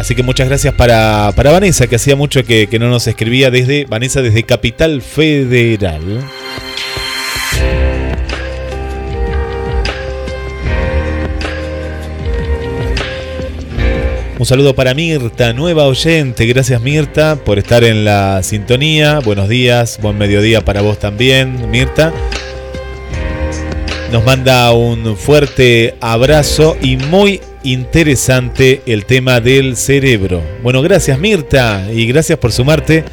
Así 0.01 0.15
que 0.15 0.23
muchas 0.23 0.47
gracias 0.47 0.73
para, 0.73 1.29
Vanessa, 1.29 1.85
que 1.85 1.97
hacía 1.97 2.15
mucho 2.15 2.43
que, 2.43 2.67
no 2.79 2.89
nos 2.89 3.05
escribía 3.05 3.51
desde 3.51 3.85
Vanessa 3.85 4.23
desde 4.23 4.41
Capital 4.41 5.03
Federal. 5.03 6.01
Un 14.39 14.45
saludo 14.47 14.73
para 14.73 14.95
Mirta, 14.95 15.53
nueva 15.53 15.85
oyente. 15.85 16.47
Gracias 16.47 16.81
Mirta 16.81 17.35
por 17.35 17.59
estar 17.59 17.83
en 17.83 18.03
la 18.03 18.41
sintonía. 18.41 19.19
Buenos 19.19 19.49
días, 19.49 19.99
buen 20.01 20.17
mediodía 20.17 20.65
para 20.65 20.81
vos 20.81 20.97
también, 20.97 21.69
Mirta. 21.69 22.11
Nos 24.11 24.25
manda 24.25 24.71
un 24.71 25.15
fuerte 25.15 25.93
abrazo 26.01 26.75
y 26.81 26.97
muy 26.97 27.39
interesante 27.63 28.81
el 28.85 29.05
tema 29.05 29.39
del 29.39 29.75
cerebro. 29.75 30.41
Bueno, 30.63 30.81
gracias 30.81 31.19
Mirta 31.19 31.87
y 31.91 32.05
gracias 32.07 32.37
por 32.39 32.51
sumarte 32.51 33.05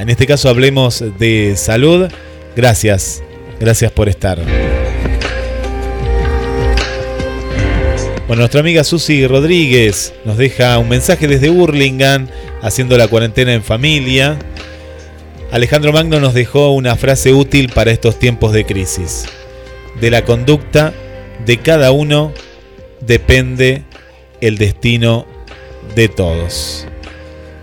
en 0.00 0.08
este 0.08 0.26
caso 0.26 0.48
hablemos 0.48 1.04
de 1.18 1.54
salud. 1.56 2.08
Gracias, 2.54 3.22
gracias 3.60 3.92
por 3.92 4.08
estar. 4.08 4.38
Bueno, 8.26 8.40
nuestra 8.40 8.60
amiga 8.60 8.82
Susi 8.82 9.26
Rodríguez 9.26 10.14
nos 10.24 10.36
deja 10.36 10.78
un 10.78 10.88
mensaje 10.88 11.28
desde 11.28 11.50
Burlingame 11.50 12.28
haciendo 12.62 12.96
la 12.96 13.08
cuarentena 13.08 13.52
en 13.52 13.62
familia. 13.62 14.38
Alejandro 15.52 15.92
Magno 15.92 16.18
nos 16.18 16.34
dejó 16.34 16.70
una 16.70 16.96
frase 16.96 17.32
útil 17.32 17.70
para 17.72 17.92
estos 17.92 18.18
tiempos 18.18 18.52
de 18.52 18.64
crisis. 18.64 19.26
De 20.00 20.10
la 20.10 20.24
conducta 20.24 20.92
de 21.44 21.58
cada 21.58 21.92
uno 21.92 22.32
depende 23.00 23.84
el 24.40 24.58
destino 24.58 25.26
de 25.94 26.08
todos. 26.08 26.86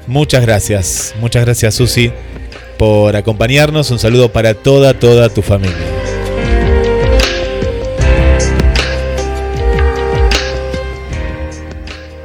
Muchas 0.08 0.42
gracias, 0.42 1.16
muchas 1.20 1.46
gracias 1.46 1.76
Susi 1.76 2.12
por 2.78 3.16
acompañarnos. 3.16 3.92
Un 3.92 4.00
saludo 4.00 4.32
para 4.32 4.54
toda, 4.54 4.94
toda 4.94 5.30
tu 5.30 5.42
familia. 5.42 5.76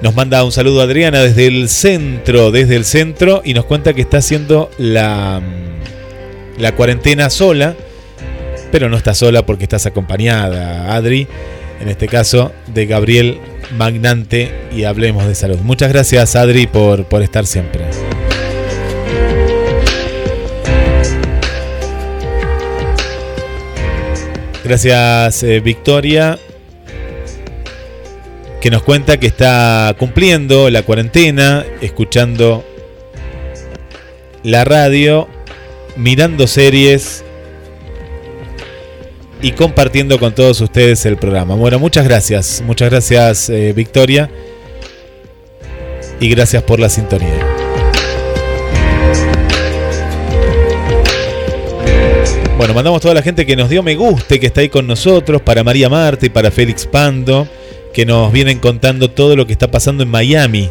Nos 0.01 0.15
manda 0.15 0.45
un 0.45 0.53
saludo 0.53 0.81
Adriana 0.81 1.21
desde 1.23 1.47
el 1.49 1.69
centro, 1.69 2.53
desde 2.53 2.77
el 2.77 2.85
centro, 2.85 3.43
y 3.45 3.53
nos 3.53 3.65
cuenta 3.65 3.95
que 3.95 4.01
está 4.01 4.19
haciendo 4.19 4.71
la, 4.79 5.43
la 6.57 6.75
cuarentena 6.77 7.31
sola, 7.31 7.75
pero 8.71 8.89
no 8.89 8.97
está 8.97 9.15
sola 9.15 9.45
porque 9.45 9.65
estás 9.65 9.87
acompañada, 9.87 10.95
Adri 10.95 11.27
en 11.81 11.89
este 11.89 12.09
caso 12.09 12.53
de 12.67 12.87
Gabriel 12.87 13.39
Magnante 13.77 14.53
y 14.75 14.85
hablemos 14.85 15.27
de 15.27 15.35
salud. 15.35 15.59
Muchas 15.63 15.91
gracias 15.91 16.37
Adri 16.37 16.67
por, 16.67 17.05
por 17.05 17.23
estar 17.23 17.47
siempre. 17.47 17.85
Gracias 24.65 25.43
eh, 25.45 25.61
Victoria, 25.61 26.39
que 28.61 28.71
nos 28.71 28.83
cuenta 28.83 29.19
que 29.19 29.27
está 29.27 29.95
cumpliendo 29.99 30.69
la 30.69 30.83
cuarentena, 30.83 31.65
escuchando 31.81 32.65
la 34.43 34.65
radio, 34.65 35.27
mirando 35.97 36.47
series 36.47 37.25
y 39.41 39.53
compartiendo 39.53 40.19
con 40.19 40.35
todos 40.35 40.61
ustedes 40.61 41.05
el 41.07 41.17
programa. 41.17 41.55
Bueno, 41.55 41.79
muchas 41.79 42.05
gracias, 42.05 42.63
muchas 42.67 42.91
gracias 42.91 43.51
eh, 43.51 43.73
Victoria 43.75 44.31
y 46.21 46.29
gracias 46.29 46.63
por 46.63 46.81
la 46.81 46.89
sintonía. 46.89 47.47
Bueno, 52.57 52.75
mandamos 52.75 53.01
toda 53.01 53.15
la 53.15 53.23
gente 53.23 53.47
que 53.47 53.55
nos 53.55 53.71
dio 53.71 53.85
me 53.85 53.95
guste, 53.95 54.41
que 54.41 54.49
está 54.49 54.63
ahí 54.63 54.69
con 54.69 54.89
nosotros, 54.89 55.41
para 55.43 55.63
María 55.63 55.89
Marta 55.89 56.27
y 56.27 56.29
para 56.29 56.51
Félix 56.51 56.87
Pando, 56.87 57.47
que 57.95 58.05
nos 58.05 58.33
vienen 58.33 58.59
contando 58.59 59.11
todo 59.11 59.37
lo 59.37 59.47
que 59.47 59.53
está 59.53 59.71
pasando 59.71 60.03
en 60.03 60.09
Miami, 60.09 60.69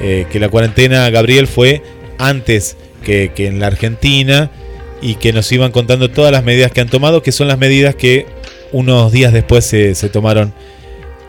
eh, 0.00 0.26
que 0.30 0.38
la 0.38 0.48
cuarentena, 0.48 1.10
Gabriel, 1.10 1.48
fue 1.48 1.82
antes 2.18 2.76
que, 3.04 3.32
que 3.34 3.48
en 3.48 3.58
la 3.58 3.66
Argentina 3.66 4.52
y 5.00 5.16
que 5.16 5.32
nos 5.32 5.50
iban 5.52 5.72
contando 5.72 6.10
todas 6.10 6.32
las 6.32 6.44
medidas 6.44 6.72
que 6.72 6.80
han 6.80 6.88
tomado, 6.88 7.22
que 7.22 7.32
son 7.32 7.48
las 7.48 7.58
medidas 7.58 7.94
que 7.94 8.26
unos 8.72 9.12
días 9.12 9.32
después 9.32 9.64
se, 9.64 9.94
tomaron 10.10 10.52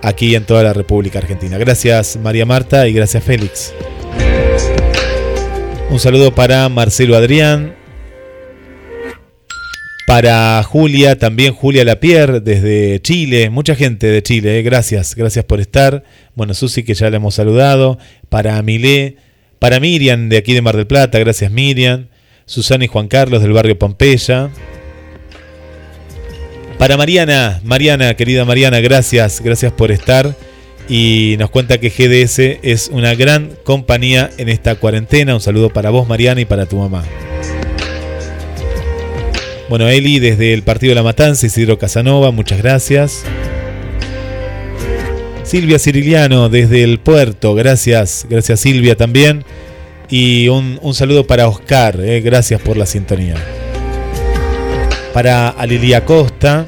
aquí 0.01 0.35
en 0.35 0.45
toda 0.45 0.63
la 0.63 0.73
República 0.73 1.19
Argentina. 1.19 1.57
Gracias 1.57 2.17
María 2.17 2.45
Marta 2.45 2.87
y 2.87 2.93
gracias 2.93 3.23
Félix. 3.23 3.73
Un 5.89 5.99
saludo 5.99 6.33
para 6.33 6.67
Marcelo 6.69 7.15
Adrián. 7.15 7.75
Para 10.05 10.63
Julia, 10.63 11.17
también 11.17 11.53
Julia 11.53 11.83
Lapierre 11.83 12.39
desde 12.39 13.01
Chile, 13.01 13.49
mucha 13.49 13.75
gente 13.75 14.07
de 14.07 14.23
Chile, 14.23 14.57
eh, 14.57 14.61
gracias, 14.61 15.15
gracias 15.15 15.43
por 15.43 15.59
estar. 15.59 16.05
Bueno, 16.33 16.53
Susi 16.53 16.83
que 16.83 16.93
ya 16.93 17.09
la 17.09 17.17
hemos 17.17 17.35
saludado. 17.35 17.97
Para 18.29 18.61
Milé, 18.61 19.17
para 19.59 19.81
Miriam 19.81 20.29
de 20.29 20.37
aquí 20.37 20.53
de 20.53 20.61
Mar 20.61 20.77
del 20.77 20.87
Plata, 20.87 21.19
gracias 21.19 21.51
Miriam. 21.51 22.07
Susana 22.47 22.85
y 22.85 22.87
Juan 22.87 23.09
Carlos 23.09 23.41
del 23.41 23.51
barrio 23.51 23.77
Pompeya. 23.77 24.49
Para 26.77 26.95
Mariana, 26.95 27.59
Mariana, 27.63 28.13
querida 28.15 28.45
Mariana, 28.45 28.79
gracias, 28.79 29.41
gracias 29.41 29.73
por 29.73 29.91
estar. 29.91 30.33
Y 30.87 31.35
nos 31.39 31.49
cuenta 31.49 31.77
que 31.77 31.89
GDS 31.89 32.59
es 32.63 32.89
una 32.89 33.13
gran 33.15 33.51
compañía 33.65 34.29
en 34.37 34.47
esta 34.47 34.75
cuarentena. 34.75 35.35
Un 35.35 35.41
saludo 35.41 35.69
para 35.69 35.89
vos, 35.89 36.07
Mariana, 36.07 36.39
y 36.39 36.45
para 36.45 36.65
tu 36.65 36.77
mamá. 36.77 37.03
Bueno, 39.67 39.89
Eli 39.89 40.19
desde 40.19 40.53
el 40.53 40.63
Partido 40.63 40.91
de 40.91 40.95
la 40.95 41.03
Matanza, 41.03 41.47
Isidro 41.47 41.77
Casanova, 41.77 42.31
muchas 42.31 42.59
gracias. 42.59 43.23
Silvia 45.43 45.79
Ciriliano 45.79 46.47
desde 46.47 46.83
el 46.83 46.99
puerto, 46.99 47.55
gracias, 47.55 48.25
gracias 48.29 48.61
Silvia 48.61 48.95
también. 48.95 49.43
Y 50.09 50.47
un, 50.47 50.79
saludo 50.93 51.27
para 51.27 51.47
Oscar, 51.47 51.99
eh, 51.99 52.21
gracias 52.21 52.61
por 52.61 52.77
la 52.77 52.85
sintonía. 52.85 53.35
Para 55.13 55.49
Alilia 55.49 56.05
Costa. 56.05 56.65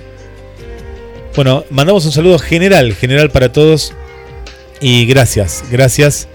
Bueno, 1.36 1.64
mandamos 1.70 2.06
un 2.06 2.12
saludo 2.12 2.38
general, 2.40 2.94
general 2.94 3.30
para 3.30 3.52
todos. 3.52 3.94
Y 4.82 5.06
gracias, 5.06 5.64
gracias. 5.72 6.28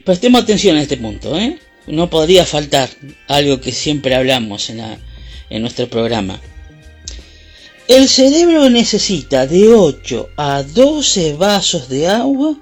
Prestemos 0.08 0.40
atención 0.40 0.78
a 0.78 0.80
este 0.80 0.96
punto, 0.96 1.36
¿eh? 1.38 1.58
no 1.86 2.08
podría 2.08 2.46
faltar 2.46 2.88
algo 3.26 3.60
que 3.60 3.72
siempre 3.72 4.14
hablamos 4.14 4.70
en, 4.70 4.80
nuestro 5.60 5.86
programa. 5.90 6.40
El 7.88 8.08
cerebro 8.08 8.70
necesita 8.70 9.46
de 9.46 9.68
8 9.68 10.30
a 10.34 10.62
12 10.62 11.34
vasos 11.34 11.90
de 11.90 12.08
agua 12.08 12.56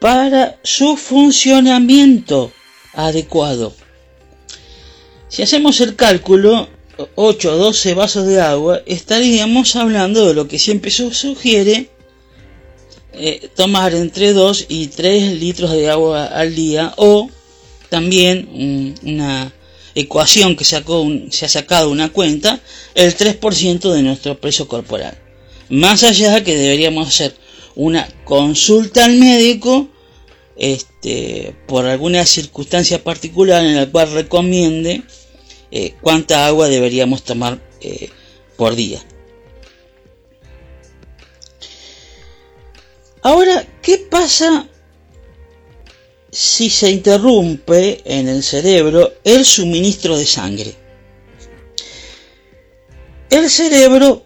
para 0.00 0.58
su 0.62 0.96
funcionamiento 0.96 2.50
adecuado. 2.94 3.74
Si 5.28 5.42
hacemos 5.42 5.82
el 5.82 5.96
cálculo, 5.96 6.66
8 7.14 7.52
o 7.52 7.56
12 7.58 7.92
vasos 7.92 8.26
de 8.26 8.40
agua, 8.40 8.80
estaríamos 8.86 9.76
hablando 9.76 10.28
de 10.28 10.32
lo 10.32 10.48
que 10.48 10.58
siempre 10.58 10.90
se 10.90 11.12
sugiere 11.12 11.90
eh, 13.14 13.48
tomar 13.54 13.94
entre 13.94 14.32
2 14.32 14.66
y 14.68 14.86
3 14.88 15.38
litros 15.38 15.72
de 15.72 15.90
agua 15.90 16.26
al 16.26 16.54
día 16.54 16.94
o 16.96 17.28
también 17.88 18.96
una 19.02 19.52
ecuación 19.94 20.56
que 20.56 20.64
sacó 20.64 21.06
se 21.30 21.44
ha 21.44 21.48
sacado 21.48 21.90
una 21.90 22.10
cuenta, 22.10 22.60
el 22.94 23.14
3% 23.16 23.92
de 23.92 24.02
nuestro 24.02 24.40
peso 24.40 24.66
corporal. 24.66 25.18
Más 25.68 26.02
allá 26.02 26.42
que 26.42 26.56
deberíamos 26.56 27.08
hacer 27.08 27.34
una 27.74 28.08
consulta 28.24 29.04
al 29.04 29.16
médico 29.16 29.88
este, 30.56 31.54
por 31.66 31.86
alguna 31.86 32.24
circunstancia 32.26 33.02
particular 33.02 33.64
en 33.64 33.76
la 33.76 33.90
cual 33.90 34.12
recomiende 34.12 35.02
eh, 35.70 35.94
cuánta 36.00 36.46
agua 36.46 36.68
deberíamos 36.68 37.22
tomar 37.22 37.60
eh, 37.80 38.10
por 38.56 38.74
día. 38.74 39.02
Ahora, 43.22 43.64
¿qué 43.80 43.98
pasa 43.98 44.66
si 46.30 46.70
se 46.70 46.90
interrumpe 46.90 48.02
en 48.04 48.28
el 48.28 48.42
cerebro 48.42 49.12
el 49.22 49.44
suministro 49.44 50.18
de 50.18 50.26
sangre? 50.26 50.74
El 53.30 53.48
cerebro 53.48 54.24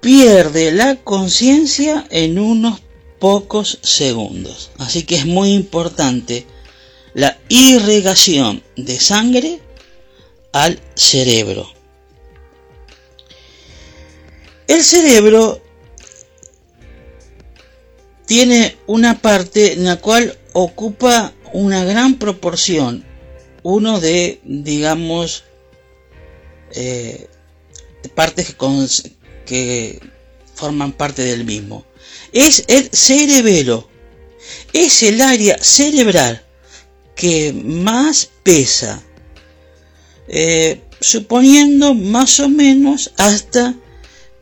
pierde 0.00 0.72
la 0.72 0.96
conciencia 0.96 2.04
en 2.10 2.38
unos 2.38 2.82
pocos 3.20 3.78
segundos. 3.82 4.72
Así 4.78 5.04
que 5.04 5.14
es 5.14 5.24
muy 5.26 5.52
importante 5.52 6.44
la 7.14 7.38
irrigación 7.48 8.64
de 8.74 8.98
sangre 8.98 9.60
al 10.52 10.80
cerebro. 10.96 11.70
El 14.66 14.82
cerebro 14.82 15.62
tiene 18.26 18.76
una 18.86 19.20
parte 19.20 19.72
en 19.72 19.84
la 19.84 19.96
cual 19.96 20.38
ocupa 20.52 21.32
una 21.52 21.84
gran 21.84 22.18
proporción, 22.18 23.04
uno 23.62 24.00
de, 24.00 24.40
digamos, 24.44 25.44
eh, 26.74 27.28
partes 28.14 28.54
que, 29.46 30.00
forman 30.54 30.92
parte 30.92 31.22
del 31.22 31.44
mismo. 31.44 31.84
Es 32.32 32.64
el 32.68 32.88
cerebelo, 32.92 33.88
es 34.72 35.02
el 35.02 35.20
área 35.20 35.58
cerebral 35.58 36.44
que 37.16 37.52
más 37.52 38.30
pesa 38.42 39.02
eh, 40.28 40.80
suponiendo 41.00 41.94
más 41.94 42.38
o 42.40 42.48
menos 42.48 43.12
hasta 43.16 43.74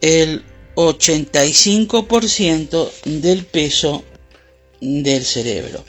el 0.01 0.45
85% 0.89 2.91
del 3.05 3.45
peso 3.45 4.03
del 4.81 5.25
cerebro. 5.25 5.85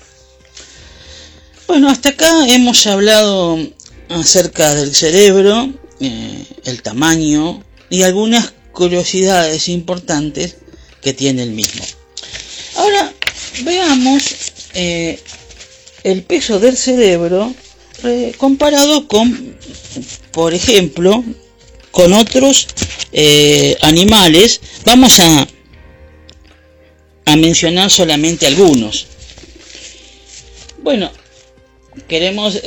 Bueno, 1.68 1.90
hasta 1.90 2.10
acá 2.10 2.48
hemos 2.48 2.86
hablado 2.88 3.58
acerca 4.10 4.76
del 4.76 4.94
cerebro, 4.94 5.74
eh, 6.00 6.46
el 6.66 6.82
tamaño 6.82 7.64
y 7.90 8.04
algunas 8.04 8.54
curiosidades 8.74 9.70
importantes 9.70 10.58
que 11.02 11.14
tiene 11.14 11.44
el 11.44 11.52
mismo. 11.52 11.86
Ahora 12.76 13.14
veamos 13.64 14.24
eh, 14.74 15.22
el 16.04 16.24
peso 16.24 16.60
del 16.60 16.76
cerebro 16.78 17.54
comparado 18.38 19.08
con, 19.08 19.56
por 20.32 20.56
ejemplo, 20.56 21.24
con 21.92 22.14
otros 22.14 22.68
eh, 23.12 23.78
animales. 23.82 24.62
Vamos 24.86 25.20
a, 25.20 25.48
a 27.26 27.36
mencionar 27.36 27.92
solamente 27.92 28.48
algunos. 28.48 29.08
Bueno, 30.82 31.12
queremos 32.08 32.60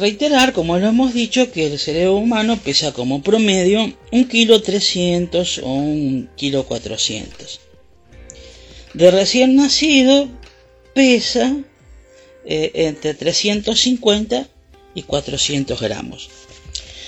reiterar, 0.00 0.52
como 0.52 0.78
lo 0.78 0.88
hemos 0.88 1.14
dicho, 1.14 1.52
que 1.52 1.66
el 1.66 1.78
cerebro 1.78 2.16
humano 2.16 2.58
pesa 2.58 2.92
como 2.92 3.22
promedio 3.22 3.92
un 4.10 4.28
kilo 4.28 4.60
300 4.62 5.58
o 5.58 5.72
un 5.72 6.28
kilo 6.36 6.66
400. 6.66 7.60
De 8.94 9.10
recién 9.10 9.56
nacido 9.56 10.28
pesa 10.94 11.56
eh, 12.44 12.72
entre 12.74 13.14
350 13.14 14.48
y 14.94 15.02
400 15.02 15.80
gramos. 15.80 16.28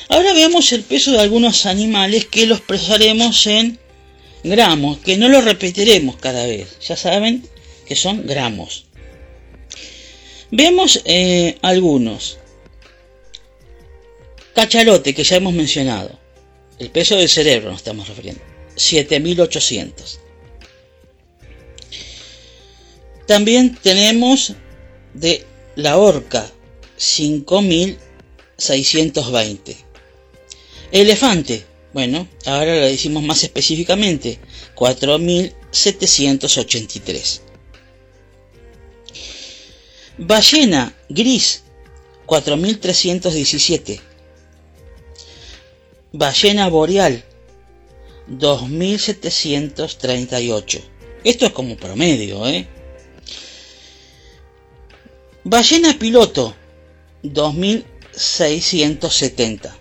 Ahora 0.08 0.34
veamos 0.34 0.72
el 0.72 0.82
peso 0.82 1.12
de 1.12 1.20
algunos 1.20 1.66
animales 1.66 2.26
que 2.26 2.46
los 2.46 2.58
expresaremos 2.58 3.46
en 3.46 3.78
gramos, 4.42 4.98
que 4.98 5.16
no 5.16 5.28
lo 5.28 5.40
repetiremos 5.40 6.16
cada 6.16 6.46
vez. 6.46 6.78
Ya 6.86 6.96
saben 6.96 7.48
que 7.86 7.96
son 7.96 8.26
gramos. 8.26 8.86
Vemos 10.50 11.00
eh, 11.04 11.58
algunos. 11.62 12.38
Cachalote, 14.54 15.14
que 15.14 15.24
ya 15.24 15.36
hemos 15.36 15.54
mencionado. 15.54 16.18
El 16.78 16.90
peso 16.90 17.16
del 17.16 17.28
cerebro 17.28 17.70
nos 17.70 17.78
estamos 17.78 18.08
refiriendo. 18.08 18.42
7800. 18.76 20.20
También 23.26 23.78
tenemos 23.82 24.52
de 25.14 25.46
la 25.76 25.96
orca 25.96 26.50
5620. 26.96 29.83
Elefante, 30.94 31.66
bueno, 31.92 32.26
ahora 32.46 32.76
lo 32.76 32.86
decimos 32.86 33.22
más 33.24 33.42
específicamente, 33.42 34.38
4783. 34.76 37.42
Ballena 40.18 40.94
gris, 41.08 41.64
4317. 42.26 44.00
Ballena 46.12 46.68
boreal, 46.68 47.24
2738. 48.28 50.80
Esto 51.24 51.46
es 51.46 51.52
como 51.52 51.76
promedio, 51.76 52.46
¿eh? 52.46 52.68
Ballena 55.42 55.98
piloto, 55.98 56.54
2670. 57.24 59.80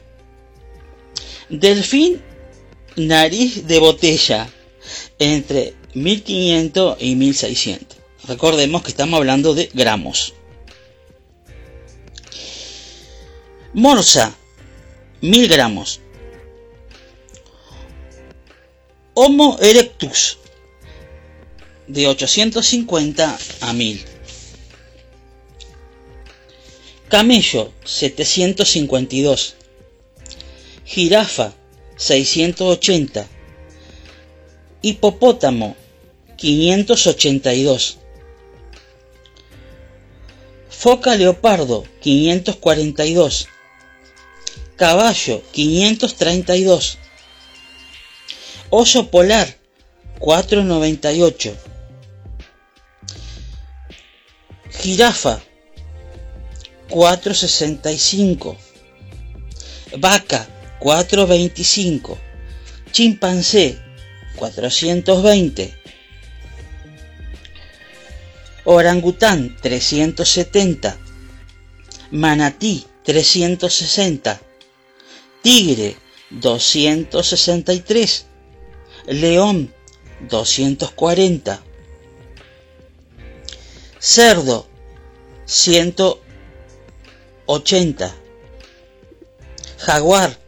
Delfín 1.54 2.20
nariz 2.96 3.68
de 3.68 3.78
botella, 3.78 4.50
entre 5.20 5.76
1500 5.94 6.98
y 7.00 7.16
1600. 7.16 8.00
Recordemos 8.28 8.82
que 8.82 8.90
estamos 8.90 9.20
hablando 9.20 9.54
de 9.54 9.70
gramos. 9.72 10.34
Morsa, 13.76 14.36
1000 15.22 15.48
gramos. 15.48 16.00
Homo 19.14 19.60
erectus, 19.62 20.40
de 21.88 22.08
850 22.08 23.38
a 23.62 23.74
1000. 23.74 24.06
Camello 27.10 27.72
752. 27.86 29.58
Jirafa 30.86 31.54
680. 31.96 33.26
Hipopótamo 34.82 35.76
582. 36.36 37.98
Foca 40.70 41.16
leopardo 41.16 41.86
542. 42.02 43.48
Caballo 44.76 45.42
532. 45.54 46.98
Oso 48.70 49.10
polar 49.10 49.48
498. 50.20 51.56
Jirafa 54.82 55.42
465. 56.90 58.58
Vaca 59.98 60.53
425. 60.84 62.18
Chimpancé 62.92 63.78
420. 64.36 65.74
Orangután 68.66 69.56
370. 69.62 70.98
Manatí 72.12 72.86
360. 73.06 74.42
Tigre 75.42 75.96
263. 76.32 78.26
León 79.08 79.74
240. 80.30 81.64
Cerdo 84.00 84.68
100 85.46 85.96
80. 87.46 88.16
Jaguar 89.78 90.43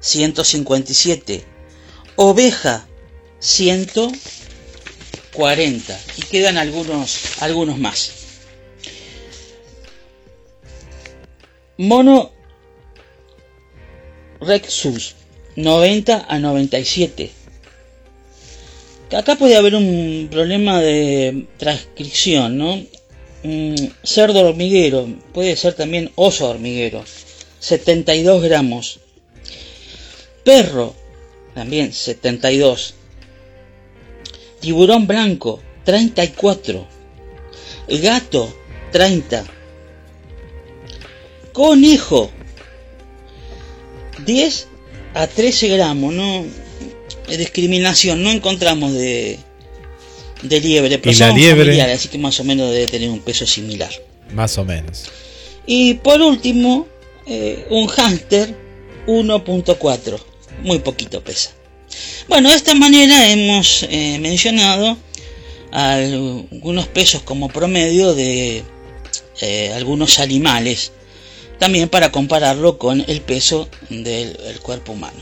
157. 0.00 1.44
Oveja 2.16 2.86
140. 3.38 6.00
Y 6.16 6.22
quedan 6.22 6.58
algunos, 6.58 7.40
algunos 7.40 7.78
más. 7.78 8.12
Mono 11.78 12.32
Rexus 14.40 15.14
90 15.56 16.26
a 16.28 16.38
97. 16.38 17.30
Acá 19.12 19.34
puede 19.36 19.56
haber 19.56 19.74
un 19.74 20.28
problema 20.30 20.80
de 20.80 21.46
transcripción, 21.58 22.58
¿no? 22.58 22.80
Cerdo 24.04 24.40
hormiguero, 24.40 25.08
puede 25.32 25.56
ser 25.56 25.74
también 25.74 26.12
oso 26.14 26.50
hormiguero, 26.50 27.04
72 27.58 28.42
gramos. 28.42 28.99
Perro, 30.50 30.96
también 31.54 31.92
72. 31.92 32.94
Tiburón 34.58 35.06
blanco, 35.06 35.60
34. 35.84 36.88
Gato, 38.02 38.52
30. 38.90 39.44
Conejo, 41.52 42.32
10 44.26 44.66
a 45.14 45.28
13 45.28 45.68
gramos, 45.68 46.14
no 46.14 46.44
discriminación, 47.28 48.20
no 48.24 48.32
encontramos 48.32 48.92
de, 48.92 49.38
de 50.42 50.60
liebre, 50.60 50.98
pero 50.98 51.14
¿Y 51.14 51.18
la 51.20 51.30
liebre? 51.30 51.80
así 51.82 52.08
que 52.08 52.18
más 52.18 52.40
o 52.40 52.44
menos 52.44 52.72
debe 52.72 52.88
tener 52.88 53.08
un 53.08 53.20
peso 53.20 53.46
similar. 53.46 53.90
Más 54.32 54.58
o 54.58 54.64
menos. 54.64 55.04
Y 55.64 55.94
por 55.94 56.20
último, 56.20 56.88
eh, 57.26 57.68
un 57.70 57.86
hámster 57.86 58.56
1.4, 59.06 60.29
muy 60.62 60.78
poquito 60.78 61.22
pesa. 61.22 61.50
Bueno, 62.28 62.50
de 62.50 62.56
esta 62.56 62.74
manera 62.74 63.30
hemos 63.30 63.84
eh, 63.84 64.18
mencionado 64.20 64.96
algunos 65.72 66.88
pesos 66.88 67.22
como 67.22 67.48
promedio 67.48 68.14
de 68.14 68.64
eh, 69.40 69.72
algunos 69.74 70.18
animales, 70.18 70.92
también 71.58 71.88
para 71.88 72.10
compararlo 72.12 72.78
con 72.78 73.04
el 73.06 73.20
peso 73.20 73.68
del 73.88 74.36
el 74.46 74.60
cuerpo 74.60 74.92
humano. 74.92 75.20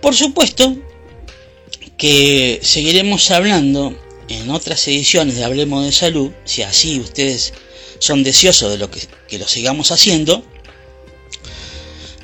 Por 0.00 0.14
supuesto 0.14 0.76
que 1.96 2.60
seguiremos 2.62 3.30
hablando 3.30 3.98
en 4.28 4.50
otras 4.50 4.86
ediciones 4.86 5.36
de 5.36 5.44
Hablemos 5.44 5.84
de 5.84 5.92
Salud, 5.92 6.30
si 6.44 6.62
así 6.62 7.00
ustedes 7.00 7.52
son 7.98 8.22
deseosos 8.22 8.70
de 8.70 8.78
lo 8.78 8.90
que, 8.90 9.00
que 9.26 9.38
lo 9.38 9.48
sigamos 9.48 9.90
haciendo, 9.90 10.44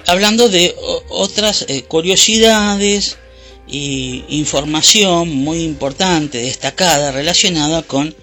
hablando 0.06 0.48
de 0.48 0.74
otras 1.08 1.66
eh, 1.68 1.82
curiosidades 1.82 3.18
y 3.66 4.24
información 4.28 5.28
muy 5.28 5.62
importante, 5.62 6.38
destacada, 6.38 7.12
relacionada 7.12 7.82
con 7.82 8.14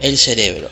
el 0.00 0.16
cerebro. 0.16 0.70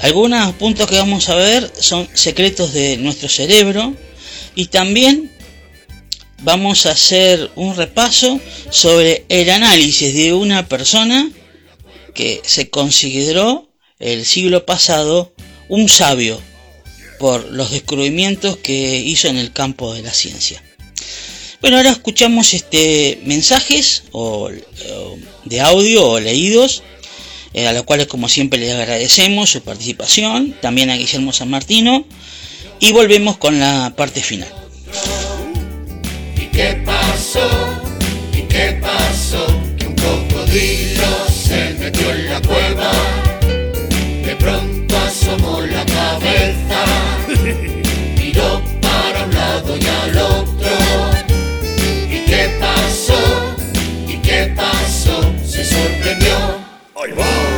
Algunos 0.00 0.54
puntos 0.54 0.86
que 0.86 0.96
vamos 0.96 1.28
a 1.28 1.34
ver 1.34 1.70
son 1.78 2.08
secretos 2.14 2.72
de 2.72 2.96
nuestro 2.96 3.28
cerebro 3.28 3.94
y 4.54 4.66
también 4.66 5.30
vamos 6.42 6.86
a 6.86 6.92
hacer 6.92 7.50
un 7.54 7.76
repaso 7.76 8.40
sobre 8.70 9.24
el 9.28 9.50
análisis 9.50 10.14
de 10.14 10.32
una 10.32 10.66
persona 10.68 11.30
que 12.14 12.40
se 12.44 12.70
consideró 12.70 13.68
el 13.98 14.24
siglo 14.24 14.64
pasado 14.64 15.32
un 15.68 15.88
sabio 15.88 16.40
por 17.20 17.52
los 17.52 17.70
descubrimientos 17.70 18.56
que 18.56 18.96
hizo 18.96 19.28
en 19.28 19.36
el 19.36 19.52
campo 19.52 19.92
de 19.92 20.02
la 20.02 20.10
ciencia. 20.10 20.62
Bueno, 21.60 21.76
ahora 21.76 21.90
escuchamos 21.90 22.54
este 22.54 23.20
mensajes 23.26 24.04
o, 24.12 24.50
de 25.44 25.60
audio 25.60 26.08
o 26.08 26.18
leídos, 26.18 26.82
eh, 27.52 27.68
a 27.68 27.74
los 27.74 27.82
cuales 27.82 28.06
como 28.06 28.30
siempre 28.30 28.58
les 28.58 28.72
agradecemos 28.72 29.50
su 29.50 29.60
participación, 29.60 30.56
también 30.62 30.88
a 30.88 30.96
Guillermo 30.96 31.34
San 31.34 31.50
Martino, 31.50 32.06
y 32.80 32.92
volvemos 32.92 33.36
con 33.36 33.60
la 33.60 33.92
parte 33.94 34.22
final. 34.22 34.48
¿Y 36.36 36.46
qué 36.46 36.82
pasó? 36.86 37.46
¿Y 38.32 38.42
qué 38.48 38.80
pasó? 38.80 39.46
Que 39.78 39.86
un 39.88 39.94
cocodrilo 39.94 41.26
se 41.28 41.74
metió 41.74 42.10
en 42.12 42.29
entendió. 56.10 56.34
¡Ahí 56.96 57.12
va! 57.12 57.49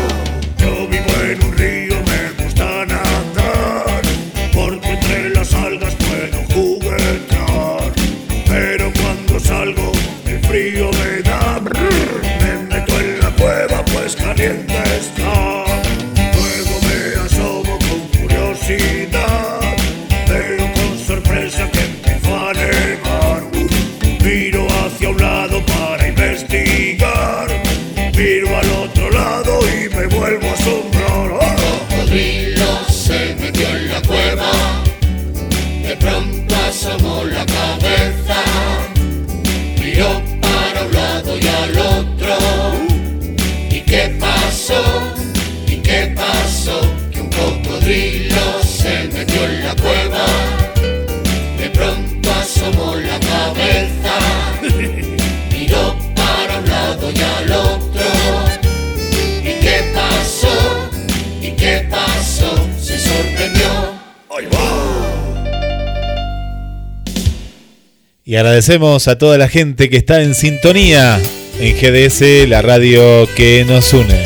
Y 68.33 68.37
agradecemos 68.37 69.09
a 69.09 69.18
toda 69.18 69.37
la 69.37 69.47
gente 69.47 69.91
que 69.91 69.99
está 69.99 70.22
en 70.22 70.35
sintonía 70.35 71.20
en 71.61 71.76
GDS, 71.76 72.49
la 72.49 72.62
radio 72.62 73.28
que 73.37 73.62
nos 73.68 73.93
une. 73.93 74.24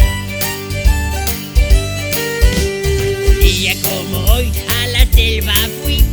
Un 3.28 3.40
día 3.40 3.74
como 3.82 4.32
hoy 4.32 4.52
a 4.68 4.86
la 4.86 5.06
selva 5.12 5.54
fui, 5.82 6.04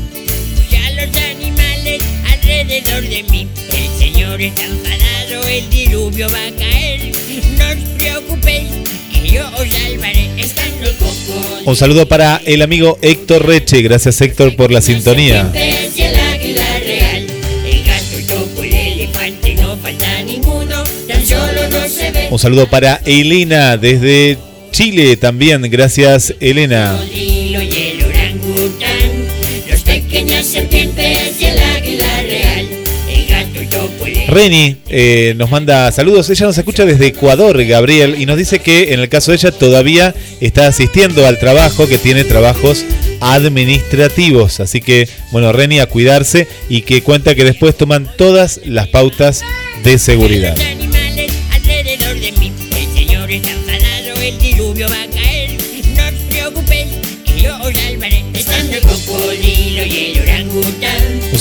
fui 0.56 0.76
a 0.76 1.06
los 1.06 1.16
animales 1.18 2.02
alrededor 2.32 3.04
de 3.04 3.24
mí. 3.30 3.48
El 3.72 4.00
Señor 4.00 4.42
está 4.42 4.64
enfadado, 4.64 5.48
el 5.48 5.70
diluvio 5.70 6.32
va 6.32 6.48
a 6.48 6.52
caer. 6.58 7.12
No 7.60 7.68
os 7.68 7.90
preocupéis, 8.00 8.70
que 9.14 9.34
yo 9.34 9.48
os 9.50 9.68
salvaré. 9.70 10.32
Están 10.42 10.72
los. 10.82 10.96
Un 11.66 11.76
saludo 11.76 12.08
para 12.08 12.42
el 12.44 12.64
amigo 12.64 12.98
Héctor 13.04 13.46
Reche. 13.46 13.84
Gracias 13.84 14.20
Héctor 14.20 14.56
por 14.56 14.72
la 14.72 14.82
sintonía. 14.82 15.52
Un 22.34 22.40
saludo 22.40 22.66
para 22.66 23.00
Elena 23.06 23.78
desde 23.78 24.40
Chile 24.72 25.18
también. 25.18 25.62
Gracias 25.70 26.34
Elena. 26.40 27.00
Reni 34.30 34.78
eh, 34.90 35.36
nos 35.38 35.52
manda 35.52 35.92
saludos. 35.92 36.28
Ella 36.32 36.48
nos 36.48 36.58
escucha 36.58 36.86
desde 36.86 37.06
Ecuador, 37.06 37.64
Gabriel, 37.66 38.16
y 38.18 38.26
nos 38.26 38.38
dice 38.38 38.58
que 38.58 38.96
en 38.96 39.00
el 39.00 39.10
caso 39.10 39.30
de 39.30 39.38
ella 39.38 39.52
todavía 39.52 40.16
está 40.42 40.66
asistiendo 40.66 41.28
al 41.28 41.38
trabajo, 41.38 41.88
que 41.88 42.00
tiene 42.00 42.24
trabajos 42.24 42.84
administrativos. 43.22 44.60
Así 44.60 44.82
que, 44.82 45.08
bueno, 45.32 45.54
Reni 45.54 45.80
a 45.80 45.86
cuidarse 45.86 46.48
y 46.68 46.82
que 46.82 47.04
cuenta 47.04 47.36
que 47.36 47.44
después 47.44 47.78
toman 47.78 48.10
todas 48.18 48.60
las 48.66 48.88
pautas 48.88 49.44
de 49.84 50.00
seguridad. 50.00 50.56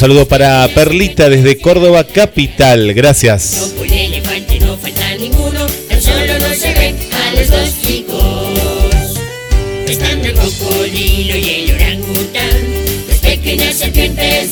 Saludo 0.02 0.26
para 0.26 0.68
Perlita 0.74 1.28
desde 1.28 1.58
Córdoba 1.58 2.02
Capital. 2.02 2.92
Gracias. 2.92 3.72
y 11.36 11.48
el 11.50 11.76
orangután, 11.76 13.06
las 13.08 13.18
pequeñas 13.18 13.76
serpientes 13.76 14.50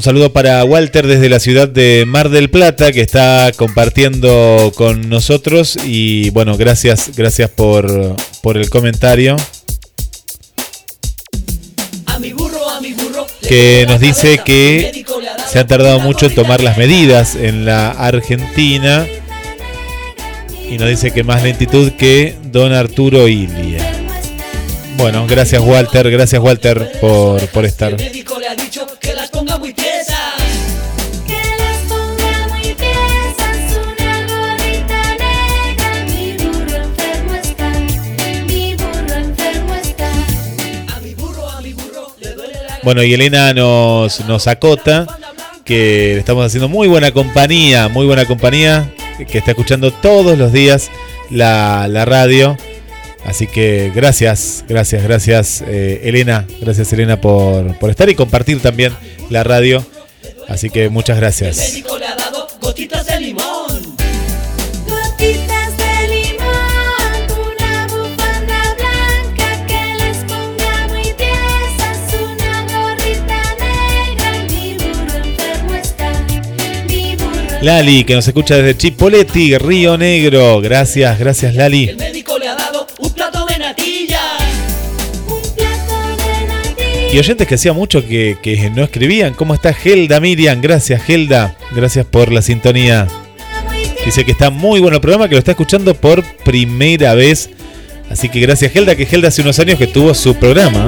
Un 0.00 0.04
saludo 0.04 0.32
para 0.32 0.64
Walter 0.64 1.06
desde 1.06 1.28
la 1.28 1.38
ciudad 1.40 1.68
de 1.68 2.06
Mar 2.06 2.30
del 2.30 2.48
Plata 2.48 2.90
que 2.90 3.02
está 3.02 3.52
compartiendo 3.54 4.72
con 4.74 5.10
nosotros. 5.10 5.76
Y 5.84 6.30
bueno, 6.30 6.56
gracias, 6.56 7.14
gracias 7.14 7.50
por, 7.50 8.16
por 8.42 8.56
el 8.56 8.70
comentario. 8.70 9.36
Que 13.46 13.84
nos 13.86 14.00
dice 14.00 14.40
que 14.42 15.04
se 15.46 15.58
han 15.58 15.66
tardado 15.66 16.00
mucho 16.00 16.24
en 16.24 16.34
tomar 16.34 16.62
las 16.62 16.78
medidas 16.78 17.36
en 17.36 17.66
la 17.66 17.90
Argentina. 17.90 19.06
Y 20.66 20.78
nos 20.78 20.88
dice 20.88 21.10
que 21.10 21.24
más 21.24 21.42
lentitud 21.42 21.92
que 21.98 22.36
don 22.50 22.72
Arturo 22.72 23.28
Ilia. 23.28 23.69
Bueno, 25.00 25.26
gracias 25.26 25.62
Walter, 25.62 26.10
gracias 26.10 26.42
Walter 26.42 26.92
por, 27.00 27.40
por 27.48 27.64
estar. 27.64 27.96
Bueno, 42.82 43.02
y 43.02 43.14
Elena 43.14 43.54
nos, 43.54 44.20
nos 44.26 44.46
acota 44.48 45.06
que 45.64 46.12
le 46.12 46.18
estamos 46.18 46.44
haciendo 46.44 46.68
muy 46.68 46.88
buena 46.88 47.10
compañía, 47.12 47.88
muy 47.88 48.04
buena 48.04 48.26
compañía, 48.26 48.92
que 49.16 49.38
está 49.38 49.52
escuchando 49.52 49.92
todos 49.92 50.36
los 50.36 50.52
días 50.52 50.90
la, 51.30 51.88
la 51.88 52.04
radio. 52.04 52.58
Así 53.24 53.46
que 53.46 53.92
gracias, 53.94 54.64
gracias, 54.68 55.02
gracias 55.02 55.64
eh, 55.66 56.00
Elena, 56.04 56.46
gracias 56.60 56.92
Elena 56.92 57.20
por, 57.20 57.78
por 57.78 57.90
estar 57.90 58.08
y 58.08 58.14
compartir 58.14 58.60
también 58.60 58.92
la 59.28 59.44
radio. 59.44 59.84
Así 60.48 60.68
que 60.70 60.88
muchas 60.88 61.16
gracias. 61.18 61.56
médico 61.58 61.96
le 61.98 62.06
ha 62.06 62.16
dado 62.16 62.48
gotitas 62.60 63.06
de 63.06 63.20
limón. 63.20 63.96
Gotitas 64.86 65.76
de 65.76 66.08
limón, 66.08 67.46
una 67.54 67.86
bufanda 67.86 68.74
blanca 68.76 69.66
que 69.68 69.94
les 69.96 70.16
ponga 70.24 70.88
muy 70.88 71.02
tiesas, 71.14 72.14
una 72.20 72.62
gorrita 72.62 73.42
negra. 73.60 74.44
Mi 74.48 74.74
burro 74.74 75.24
enfermo 75.24 75.74
está, 75.74 76.26
mi 76.88 77.14
burro 77.14 77.62
Lali, 77.62 78.02
que 78.02 78.14
nos 78.14 78.26
escucha 78.26 78.56
desde 78.56 78.76
Chipoletti, 78.76 79.56
Río 79.56 79.96
Negro. 79.96 80.60
Gracias, 80.60 81.16
gracias 81.18 81.54
Lali. 81.54 81.96
Y 87.12 87.18
oyentes 87.18 87.48
que 87.48 87.56
hacía 87.56 87.72
mucho 87.72 88.06
que, 88.06 88.36
que 88.40 88.70
no 88.70 88.84
escribían. 88.84 89.34
¿Cómo 89.34 89.54
está 89.54 89.74
Gelda 89.74 90.20
Miriam? 90.20 90.60
Gracias 90.60 91.02
Gelda. 91.02 91.56
Gracias 91.74 92.06
por 92.06 92.30
la 92.30 92.40
sintonía. 92.40 93.08
Dice 94.04 94.24
que 94.24 94.30
está 94.30 94.50
muy 94.50 94.80
bueno 94.80 94.96
el 94.96 95.00
programa, 95.00 95.28
que 95.28 95.34
lo 95.34 95.40
está 95.40 95.50
escuchando 95.50 95.94
por 95.94 96.22
primera 96.44 97.14
vez. 97.14 97.50
Así 98.10 98.28
que 98.28 98.40
gracias 98.40 98.72
Gelda, 98.72 98.94
que 98.94 99.06
Gelda 99.06 99.28
hace 99.28 99.42
unos 99.42 99.58
años 99.58 99.76
que 99.76 99.88
tuvo 99.88 100.14
su 100.14 100.36
programa. 100.36 100.86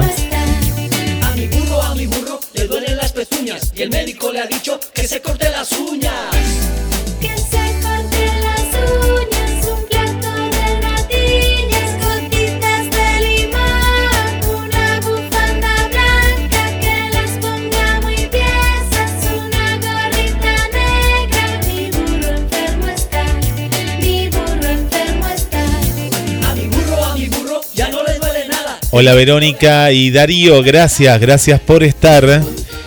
Hola 28.95 29.15
Verónica 29.15 29.91
y 29.91 30.11
Darío, 30.11 30.61
gracias, 30.61 31.19
gracias 31.19 31.59
por 31.59 31.83
estar. 31.83 32.43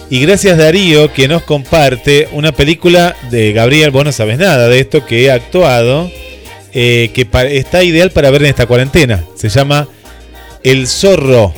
Y 0.08 0.20
gracias 0.20 0.56
Darío 0.56 1.12
que 1.12 1.26
nos 1.26 1.42
comparte 1.42 2.28
una 2.30 2.52
película 2.52 3.16
de 3.32 3.52
Gabriel, 3.52 3.90
vos 3.90 4.04
no 4.04 4.12
sabes 4.12 4.38
nada 4.38 4.68
de 4.68 4.78
esto, 4.78 5.04
que 5.04 5.24
he 5.24 5.32
actuado, 5.32 6.08
eh, 6.72 7.10
que 7.12 7.26
está 7.58 7.82
ideal 7.82 8.12
para 8.12 8.30
ver 8.30 8.42
en 8.42 8.50
esta 8.50 8.66
cuarentena. 8.66 9.24
Se 9.34 9.48
llama 9.48 9.88
El 10.62 10.86
Zorro. 10.86 11.52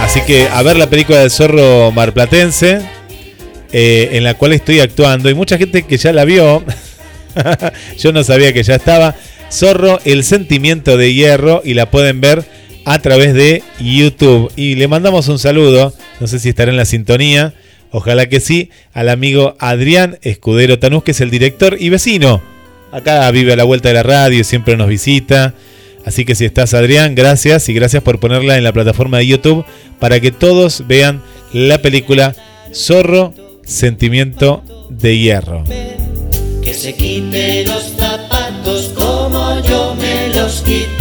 Así 0.00 0.22
que 0.22 0.48
a 0.48 0.62
ver 0.62 0.76
la 0.76 0.88
película 0.88 1.18
del 1.18 1.30
Zorro 1.30 1.92
Marplatense, 1.92 2.80
eh, 3.72 4.08
en 4.12 4.24
la 4.24 4.32
cual 4.32 4.54
estoy 4.54 4.80
actuando. 4.80 5.28
Y 5.28 5.34
mucha 5.34 5.58
gente 5.58 5.82
que 5.82 5.98
ya 5.98 6.14
la 6.14 6.24
vio, 6.24 6.64
yo 7.98 8.12
no 8.12 8.24
sabía 8.24 8.54
que 8.54 8.62
ya 8.62 8.76
estaba. 8.76 9.16
Zorro, 9.52 10.00
el 10.06 10.24
sentimiento 10.24 10.96
de 10.96 11.12
hierro, 11.12 11.60
y 11.62 11.74
la 11.74 11.90
pueden 11.90 12.22
ver 12.22 12.59
a 12.84 12.98
través 13.00 13.34
de 13.34 13.62
YouTube. 13.80 14.50
Y 14.56 14.74
le 14.74 14.88
mandamos 14.88 15.28
un 15.28 15.38
saludo, 15.38 15.92
no 16.20 16.26
sé 16.26 16.38
si 16.38 16.48
estará 16.48 16.70
en 16.70 16.76
la 16.76 16.84
sintonía, 16.84 17.54
Ojalá 17.90 18.28
que 18.28 18.40
sí. 18.40 18.70
Al 18.92 19.08
amigo 19.08 19.56
Adrián 19.58 20.18
Escudero 20.22 20.78
Tanús, 20.78 21.02
que 21.02 21.10
es 21.10 21.20
el 21.20 21.30
director 21.30 21.76
y 21.78 21.88
vecino. 21.88 22.40
Acá 22.92 23.30
vive 23.30 23.52
a 23.52 23.56
la 23.56 23.64
vuelta 23.64 23.88
de 23.88 23.94
la 23.94 24.02
radio, 24.02 24.44
siempre 24.44 24.76
nos 24.76 24.88
visita. 24.88 25.54
Así 26.04 26.24
que 26.24 26.34
si 26.34 26.44
estás 26.44 26.74
Adrián, 26.74 27.14
gracias 27.14 27.68
y 27.68 27.74
gracias 27.74 28.02
por 28.02 28.18
ponerla 28.20 28.56
en 28.56 28.64
la 28.64 28.72
plataforma 28.72 29.18
de 29.18 29.26
YouTube 29.26 29.64
para 29.98 30.18
que 30.20 30.32
todos 30.32 30.86
vean 30.86 31.22
la 31.52 31.82
película 31.82 32.34
Zorro, 32.72 33.34
Sentimiento 33.64 34.62
de 34.88 35.18
Hierro. 35.18 35.64
Que 36.62 36.74
se 36.74 36.94
quite 36.94 37.64
los 37.66 37.92
zapatos 37.96 38.92
como 38.94 39.60
yo 39.62 39.94
me 39.94 40.34
los 40.34 40.62
quité. 40.62 40.99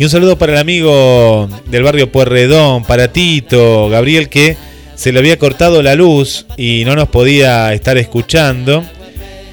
Y 0.00 0.04
un 0.04 0.08
saludo 0.08 0.38
para 0.38 0.54
el 0.54 0.58
amigo 0.58 1.46
del 1.66 1.82
barrio 1.82 2.10
Puerredón, 2.10 2.84
para 2.84 3.12
Tito, 3.12 3.90
Gabriel, 3.90 4.30
que 4.30 4.56
se 4.94 5.12
le 5.12 5.18
había 5.18 5.38
cortado 5.38 5.82
la 5.82 5.94
luz 5.94 6.46
y 6.56 6.84
no 6.86 6.96
nos 6.96 7.10
podía 7.10 7.74
estar 7.74 7.98
escuchando. 7.98 8.82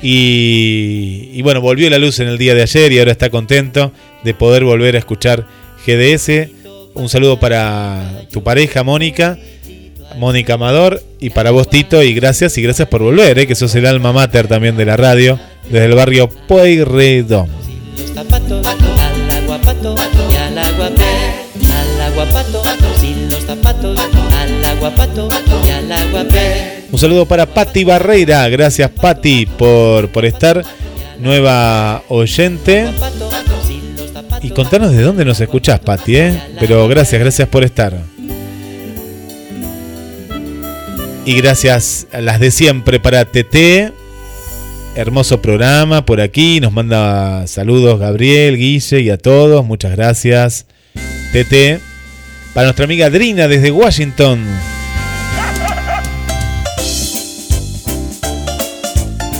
Y, 0.02 1.32
y 1.34 1.41
bueno, 1.41 1.60
volvió 1.60 1.89
la 1.89 1.98
luz 1.98 2.22
en 2.22 2.30
el 2.30 2.38
día 2.38 2.56
de 2.56 2.62
ayer 2.62 2.93
y 2.93 3.00
ahora 3.00 3.12
está 3.12 3.30
contento 3.30 3.91
de 4.24 4.34
poder 4.34 4.64
volver 4.64 4.95
a 4.95 5.00
escuchar 5.00 5.45
GDS. 5.86 6.48
Un 6.93 7.10
saludo 7.10 7.38
para 7.41 8.22
tu 8.32 8.41
pareja, 8.41 8.86
Mónica, 8.86 9.38
Mónica 10.18 10.54
Amador, 10.54 11.04
y 11.20 11.32
para 11.32 11.52
vos, 11.52 11.70
Tito, 11.70 12.02
y 12.02 12.14
gracias, 12.14 12.58
y 12.58 12.62
gracias 12.62 12.88
por 12.88 13.04
volver, 13.04 13.38
eh, 13.38 13.48
que 13.48 13.56
sos 13.56 13.76
el 13.76 13.86
alma 13.86 14.14
mater 14.14 14.48
también 14.48 14.78
de 14.78 14.86
la 14.86 14.95
radio, 14.95 15.38
desde 15.70 15.88
el 15.88 15.93
barrio 15.93 16.30
Pueyrredón. 16.30 17.50
Al 20.88 20.93
agua 20.93 20.95
pato 21.35 21.59
y 21.61 21.71
al 21.71 22.01
agua 22.01 22.25
pe. 22.25 22.43
Al 22.43 22.61
agua 22.61 22.61
pato 22.63 22.99
sin 22.99 23.29
los 23.29 23.43
zapatos. 23.43 23.99
Al 23.99 24.65
agua 24.65 24.95
pato 24.95 25.29
y 25.65 25.71
al. 25.71 25.88
Un 26.89 26.99
saludo 26.99 27.25
para 27.25 27.45
Patti 27.45 27.83
Barreira. 27.83 28.47
Gracias, 28.47 28.89
Patti, 28.89 29.45
por, 29.45 30.09
por 30.09 30.25
estar. 30.25 30.63
Nueva 31.19 32.03
oyente. 32.07 32.88
Y 34.41 34.49
contanos 34.51 34.91
de 34.91 35.01
dónde 35.01 35.25
nos 35.25 35.41
escuchás, 35.41 35.79
Patti, 35.79 36.15
¿eh? 36.15 36.41
Pero 36.59 36.88
gracias, 36.88 37.19
gracias 37.19 37.47
por 37.49 37.63
estar. 37.63 37.97
Y 41.25 41.33
gracias 41.35 42.07
a 42.13 42.21
las 42.21 42.39
de 42.39 42.51
siempre 42.51 43.01
para 43.01 43.25
TT. 43.25 43.91
Hermoso 44.95 45.41
programa 45.41 46.05
por 46.05 46.21
aquí. 46.21 46.59
Nos 46.61 46.71
manda 46.71 47.45
saludos 47.47 47.99
Gabriel, 47.99 48.57
Guille 48.57 49.01
y 49.01 49.09
a 49.09 49.17
todos. 49.17 49.65
Muchas 49.65 49.91
gracias. 49.95 50.65
Para 52.53 52.65
nuestra 52.65 52.85
amiga 52.85 53.11
Drina 53.11 53.47
desde 53.47 53.69
Washington. 53.69 54.43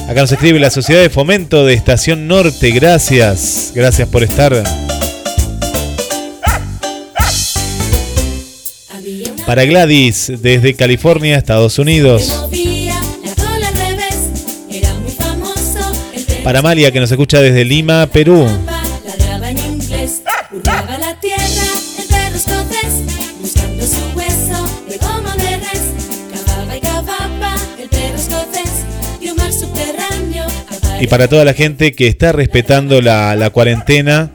Acá 0.07 0.21
nos 0.21 0.31
escribe 0.31 0.59
la 0.59 0.69
Sociedad 0.69 1.01
de 1.01 1.09
Fomento 1.09 1.65
de 1.65 1.73
Estación 1.73 2.27
Norte. 2.27 2.69
Gracias. 2.69 3.71
Gracias 3.73 4.07
por 4.09 4.21
estar. 4.21 4.63
Para 9.47 9.65
Gladys 9.65 10.31
desde 10.39 10.75
California, 10.75 11.35
Estados 11.35 11.79
Unidos. 11.79 12.45
Para 16.43 16.59
Amalia 16.59 16.91
que 16.91 16.99
nos 16.99 17.09
escucha 17.09 17.41
desde 17.41 17.65
Lima, 17.65 18.05
Perú. 18.05 18.47
Y 30.99 31.07
para 31.07 31.27
toda 31.27 31.45
la 31.45 31.53
gente 31.53 31.93
que 31.93 32.07
está 32.07 32.31
respetando 32.31 33.01
la, 33.01 33.49
cuarentena 33.51 34.31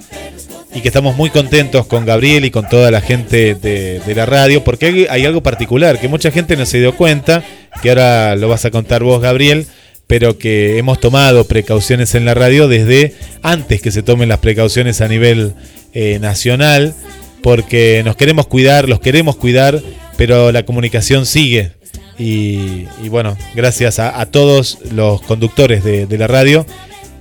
y 0.74 0.80
que 0.80 0.88
estamos 0.88 1.16
muy 1.16 1.30
contentos 1.30 1.86
con 1.86 2.06
Gabriel 2.06 2.44
y 2.44 2.50
con 2.50 2.68
toda 2.68 2.90
la 2.90 3.00
gente 3.00 3.54
de, 3.54 4.00
de 4.00 4.14
la 4.14 4.26
radio, 4.26 4.62
porque 4.62 4.86
hay, 4.86 5.06
hay 5.10 5.26
algo 5.26 5.42
particular 5.42 5.98
que 5.98 6.08
mucha 6.08 6.30
gente 6.30 6.56
no 6.56 6.64
se 6.64 6.78
dio 6.78 6.94
cuenta, 6.96 7.42
que 7.82 7.90
ahora 7.90 8.36
lo 8.36 8.48
vas 8.48 8.64
a 8.64 8.70
contar 8.70 9.02
vos, 9.02 9.20
Gabriel, 9.20 9.66
pero 10.06 10.38
que 10.38 10.78
hemos 10.78 11.00
tomado 11.00 11.44
precauciones 11.44 12.14
en 12.14 12.24
la 12.24 12.34
radio 12.34 12.68
desde 12.68 13.14
antes 13.42 13.82
que 13.82 13.90
se 13.90 14.02
tomen 14.02 14.28
las 14.28 14.38
precauciones 14.38 15.00
a 15.00 15.08
nivel 15.08 15.54
eh, 15.94 16.18
nacional, 16.20 16.94
porque 17.42 18.02
nos 18.04 18.16
queremos 18.16 18.46
cuidar, 18.46 18.88
los 18.88 19.00
queremos 19.00 19.36
cuidar, 19.36 19.82
pero 20.16 20.52
la 20.52 20.64
comunicación 20.64 21.26
sigue. 21.26 21.72
Y, 22.18 22.86
y 23.02 23.08
bueno, 23.08 23.36
gracias 23.54 23.98
a, 23.98 24.24
todos 24.26 24.78
los 24.92 25.22
conductores 25.22 25.82
de, 25.82 26.06
de 26.06 26.18
la 26.18 26.26
radio 26.26 26.66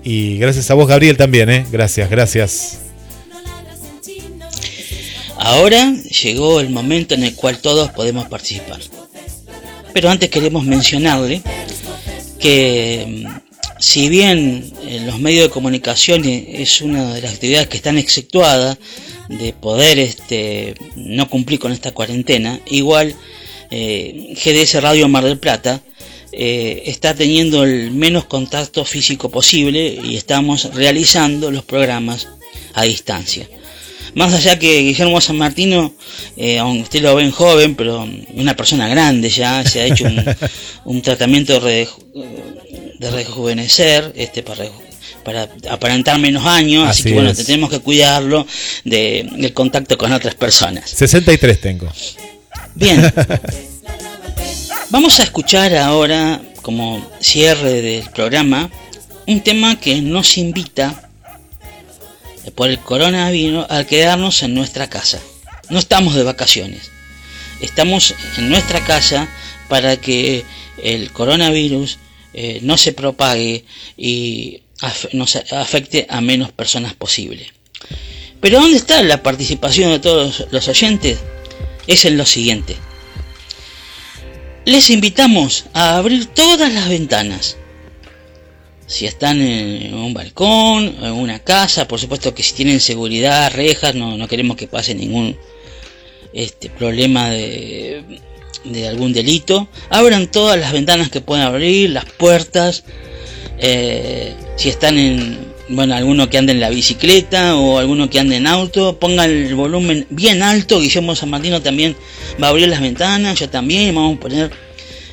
y 0.03 0.37
gracias 0.37 0.71
a 0.71 0.73
vos, 0.73 0.87
Gabriel, 0.87 1.17
también, 1.17 1.49
¿eh? 1.49 1.65
Gracias, 1.71 2.09
gracias. 2.09 2.79
Ahora 5.37 5.93
llegó 6.23 6.59
el 6.59 6.69
momento 6.69 7.15
en 7.15 7.23
el 7.23 7.35
cual 7.35 7.59
todos 7.59 7.91
podemos 7.91 8.27
participar. 8.27 8.79
Pero 9.93 10.09
antes 10.09 10.29
queremos 10.29 10.63
mencionarle 10.63 11.41
que 12.39 13.25
mm, 13.25 13.51
si 13.79 14.09
bien 14.09 14.71
en 14.87 15.07
los 15.07 15.19
medios 15.19 15.43
de 15.43 15.49
comunicación 15.49 16.23
es 16.25 16.81
una 16.81 17.13
de 17.13 17.21
las 17.21 17.33
actividades 17.33 17.67
que 17.67 17.77
están 17.77 17.97
exceptuadas 17.97 18.77
de 19.29 19.53
poder 19.53 19.99
este, 19.99 20.75
no 20.95 21.29
cumplir 21.29 21.59
con 21.59 21.71
esta 21.71 21.91
cuarentena, 21.91 22.59
igual 22.67 23.15
eh, 23.71 24.33
GDS 24.35 24.81
Radio 24.81 25.07
Mar 25.07 25.23
del 25.23 25.39
Plata 25.39 25.81
eh, 26.33 26.83
está 26.85 27.13
teniendo 27.15 27.63
el 27.63 27.91
menos 27.91 28.25
contacto 28.25 28.85
físico 28.85 29.29
posible 29.29 29.97
y 30.03 30.15
estamos 30.15 30.73
realizando 30.73 31.51
los 31.51 31.63
programas 31.63 32.27
a 32.73 32.83
distancia. 32.83 33.47
Más 34.13 34.33
allá 34.33 34.59
que 34.59 34.81
Guillermo 34.81 35.21
San 35.21 35.37
Martino, 35.37 35.93
eh, 36.35 36.57
aunque 36.59 36.83
usted 36.83 37.01
lo 37.01 37.15
ven 37.15 37.31
joven, 37.31 37.75
pero 37.75 38.05
una 38.33 38.55
persona 38.57 38.87
grande 38.89 39.29
ya, 39.29 39.63
se 39.63 39.81
ha 39.81 39.85
hecho 39.85 40.03
un, 40.05 40.23
un 40.85 41.01
tratamiento 41.01 41.59
de, 41.61 41.87
reju- 41.87 42.97
de 42.99 43.09
rejuvenecer, 43.11 44.11
este, 44.17 44.43
para, 44.43 44.65
para 45.23 45.49
aparentar 45.69 46.19
menos 46.19 46.45
años, 46.45 46.89
así, 46.89 47.01
Así 47.01 47.09
que 47.09 47.13
bueno, 47.15 47.29
es. 47.29 47.45
tenemos 47.45 47.69
que 47.69 47.79
cuidarlo 47.79 48.45
de, 48.83 49.29
del 49.37 49.53
contacto 49.53 49.97
con 49.97 50.11
otras 50.11 50.35
personas. 50.35 50.89
63 50.89 51.61
tengo. 51.61 51.87
Bien. 52.75 53.13
Vamos 54.89 55.19
a 55.19 55.23
escuchar 55.23 55.75
ahora, 55.75 56.41
como 56.61 57.09
cierre 57.19 57.81
del 57.81 58.09
programa, 58.09 58.69
un 59.27 59.41
tema 59.41 59.79
que 59.79 60.01
nos 60.01 60.37
invita 60.37 61.09
por 62.55 62.69
el 62.69 62.79
coronavirus 62.79 63.65
a 63.69 63.83
quedarnos 63.85 64.43
en 64.43 64.53
nuestra 64.53 64.89
casa. 64.89 65.19
No 65.69 65.79
estamos 65.79 66.15
de 66.15 66.23
vacaciones. 66.23 66.91
Estamos 67.61 68.15
en 68.37 68.49
nuestra 68.49 68.83
casa 68.83 69.29
para 69.69 69.97
que 69.97 70.43
el 70.83 71.11
coronavirus 71.11 71.99
eh, 72.33 72.59
no 72.63 72.77
se 72.77 72.93
propague 72.93 73.65
y 73.97 74.61
nos 75.13 75.35
afecte 75.35 76.07
a 76.09 76.21
menos 76.21 76.51
personas 76.51 76.93
posible. 76.93 77.51
Pero 78.39 78.59
¿dónde 78.59 78.77
está 78.77 79.03
la 79.03 79.21
participación 79.21 79.91
de 79.91 79.99
todos 79.99 80.47
los 80.51 80.67
oyentes? 80.67 81.19
Es 81.87 82.05
en 82.05 82.17
lo 82.17 82.25
siguiente. 82.25 82.75
Les 84.65 84.89
invitamos 84.89 85.65
a 85.73 85.97
abrir 85.97 86.27
todas 86.27 86.71
las 86.71 86.87
ventanas. 86.87 87.57
Si 88.85 89.05
están 89.05 89.41
en 89.41 89.93
un 89.93 90.13
balcón, 90.13 90.95
en 91.01 91.13
una 91.13 91.39
casa, 91.39 91.87
por 91.87 91.99
supuesto 91.99 92.33
que 92.35 92.43
si 92.43 92.53
tienen 92.53 92.79
seguridad, 92.79 93.51
rejas, 93.53 93.95
no, 93.95 94.17
no 94.17 94.27
queremos 94.27 94.57
que 94.57 94.67
pase 94.67 94.93
ningún 94.93 95.37
este, 96.33 96.69
problema 96.69 97.29
de, 97.29 98.03
de 98.65 98.87
algún 98.87 99.13
delito. 99.13 99.67
Abran 99.89 100.27
todas 100.29 100.59
las 100.59 100.73
ventanas 100.73 101.09
que 101.09 101.21
puedan 101.21 101.47
abrir, 101.47 101.89
las 101.89 102.05
puertas. 102.05 102.83
eh, 103.57 104.35
si 104.57 104.69
están 104.69 104.97
en, 104.97 105.50
bueno, 105.71 105.95
alguno 105.95 106.29
que 106.29 106.37
ande 106.37 106.51
en 106.51 106.59
la 106.59 106.69
bicicleta 106.69 107.55
o 107.55 107.79
alguno 107.79 108.09
que 108.09 108.19
ande 108.19 108.37
en 108.37 108.47
auto, 108.47 108.99
pongan 108.99 109.29
el 109.29 109.55
volumen 109.55 110.05
bien 110.09 110.43
alto. 110.43 110.79
Guillermo 110.79 111.15
San 111.15 111.29
Martino 111.29 111.61
también 111.61 111.95
va 112.41 112.47
a 112.47 112.49
abrir 112.49 112.67
las 112.67 112.81
ventanas, 112.81 113.39
yo 113.39 113.49
también. 113.49 113.95
Vamos 113.95 114.17
a 114.17 114.19
poner 114.19 114.51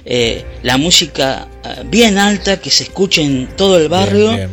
eh, 0.04 0.44
la 0.62 0.76
música 0.76 1.48
eh, 1.64 1.84
bien 1.86 2.18
alta 2.18 2.60
que 2.60 2.70
se 2.70 2.84
escuche 2.84 3.22
en 3.22 3.48
todo 3.56 3.78
el 3.78 3.88
barrio. 3.88 4.28
Bien, 4.34 4.36
bien. 4.36 4.50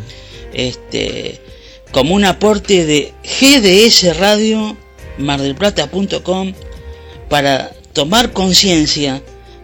Este, 0.53 1.41
como 1.91 2.16
un 2.16 2.26
aporte 2.26 2.86
de 2.86 3.14
GDS 3.24 4.18
Radio 4.18 4.78
mardelplata.com 5.18 6.53
para 7.30 7.72
tomar 7.93 8.32
conciencia 8.32 9.22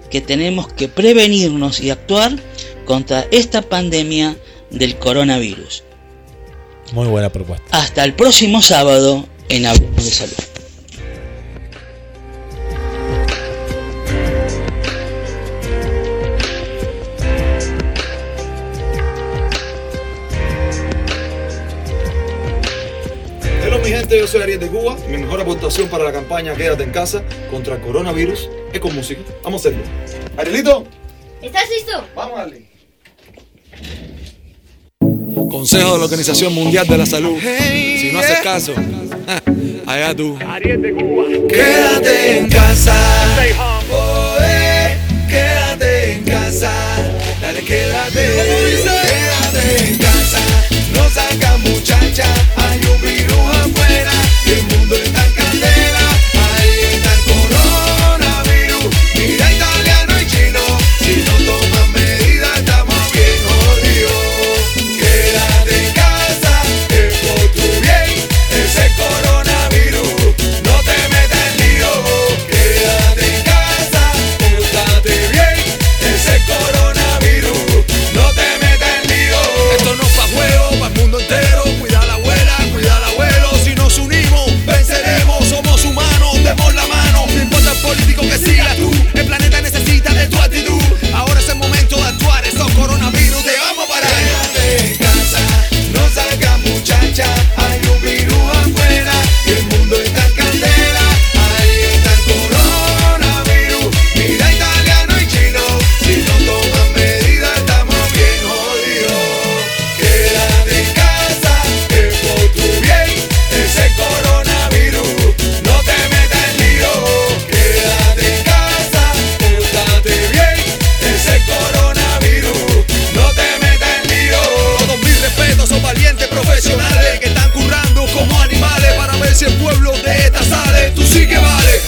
que 0.10 0.22
tenemos 0.22 0.72
que 0.74 0.88
prevenirnos 0.88 1.80
y 1.80 1.90
actuar 1.90 2.38
contra 2.86 3.26
esta 3.32 3.62
pandemia 3.62 4.36
del 4.70 4.98
coronavirus. 4.98 5.84
Muy 6.92 7.08
buena 7.08 7.30
propuesta. 7.30 7.66
Hasta 7.72 8.04
el 8.04 8.14
próximo 8.14 8.62
sábado 8.62 9.26
en 9.48 9.66
Hablemos 9.66 10.04
de 10.04 10.12
Salud. 10.12 10.34
Hola 23.66 23.78
mi 23.78 23.90
gente, 23.90 24.20
yo 24.20 24.28
soy 24.28 24.42
Ariel 24.42 24.60
de 24.60 24.68
Cuba. 24.68 24.98
Mi 25.08 25.18
mejor 25.18 25.40
aportación 25.40 25.88
para 25.88 26.04
la 26.04 26.12
campaña 26.12 26.56
Quédate 26.56 26.84
en 26.84 26.92
casa 26.92 27.24
contra 27.50 27.76
el 27.76 27.82
coronavirus 27.82 28.50
es 28.74 28.80
con 28.82 28.94
música. 28.94 29.22
Vamos 29.44 29.66
a 29.66 29.70
hacerlo. 29.70 29.86
Arielito. 30.36 30.86
¿Estás 31.42 31.70
listo? 31.70 32.06
Vamos 32.16 32.38
a 32.38 32.42
darle. 32.42 32.71
Consejo 35.52 35.92
de 35.94 35.98
la 36.00 36.06
Organización 36.06 36.54
Mundial 36.54 36.88
de 36.88 36.98
la 36.98 37.06
Salud. 37.06 37.38
Si 37.42 38.10
no 38.14 38.20
haces 38.20 38.40
caso, 38.40 38.74
allá 39.86 40.16
tú. 40.16 40.38
Quédate 41.50 42.38
en 42.38 42.48
casa. 42.48 42.96
Quédate 45.28 46.14
en 46.14 46.24
casa. 46.24 46.72
Dale, 47.42 47.62
quédate. 47.64 48.26
En 49.90 49.98
casa. 49.98 50.40
No 50.96 51.10
salgas 51.10 51.60
muchacha. 51.60 52.51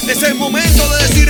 Es 0.08 0.22
el 0.22 0.36
momento 0.36 0.88
de 0.89 1.08
decir 1.08 1.30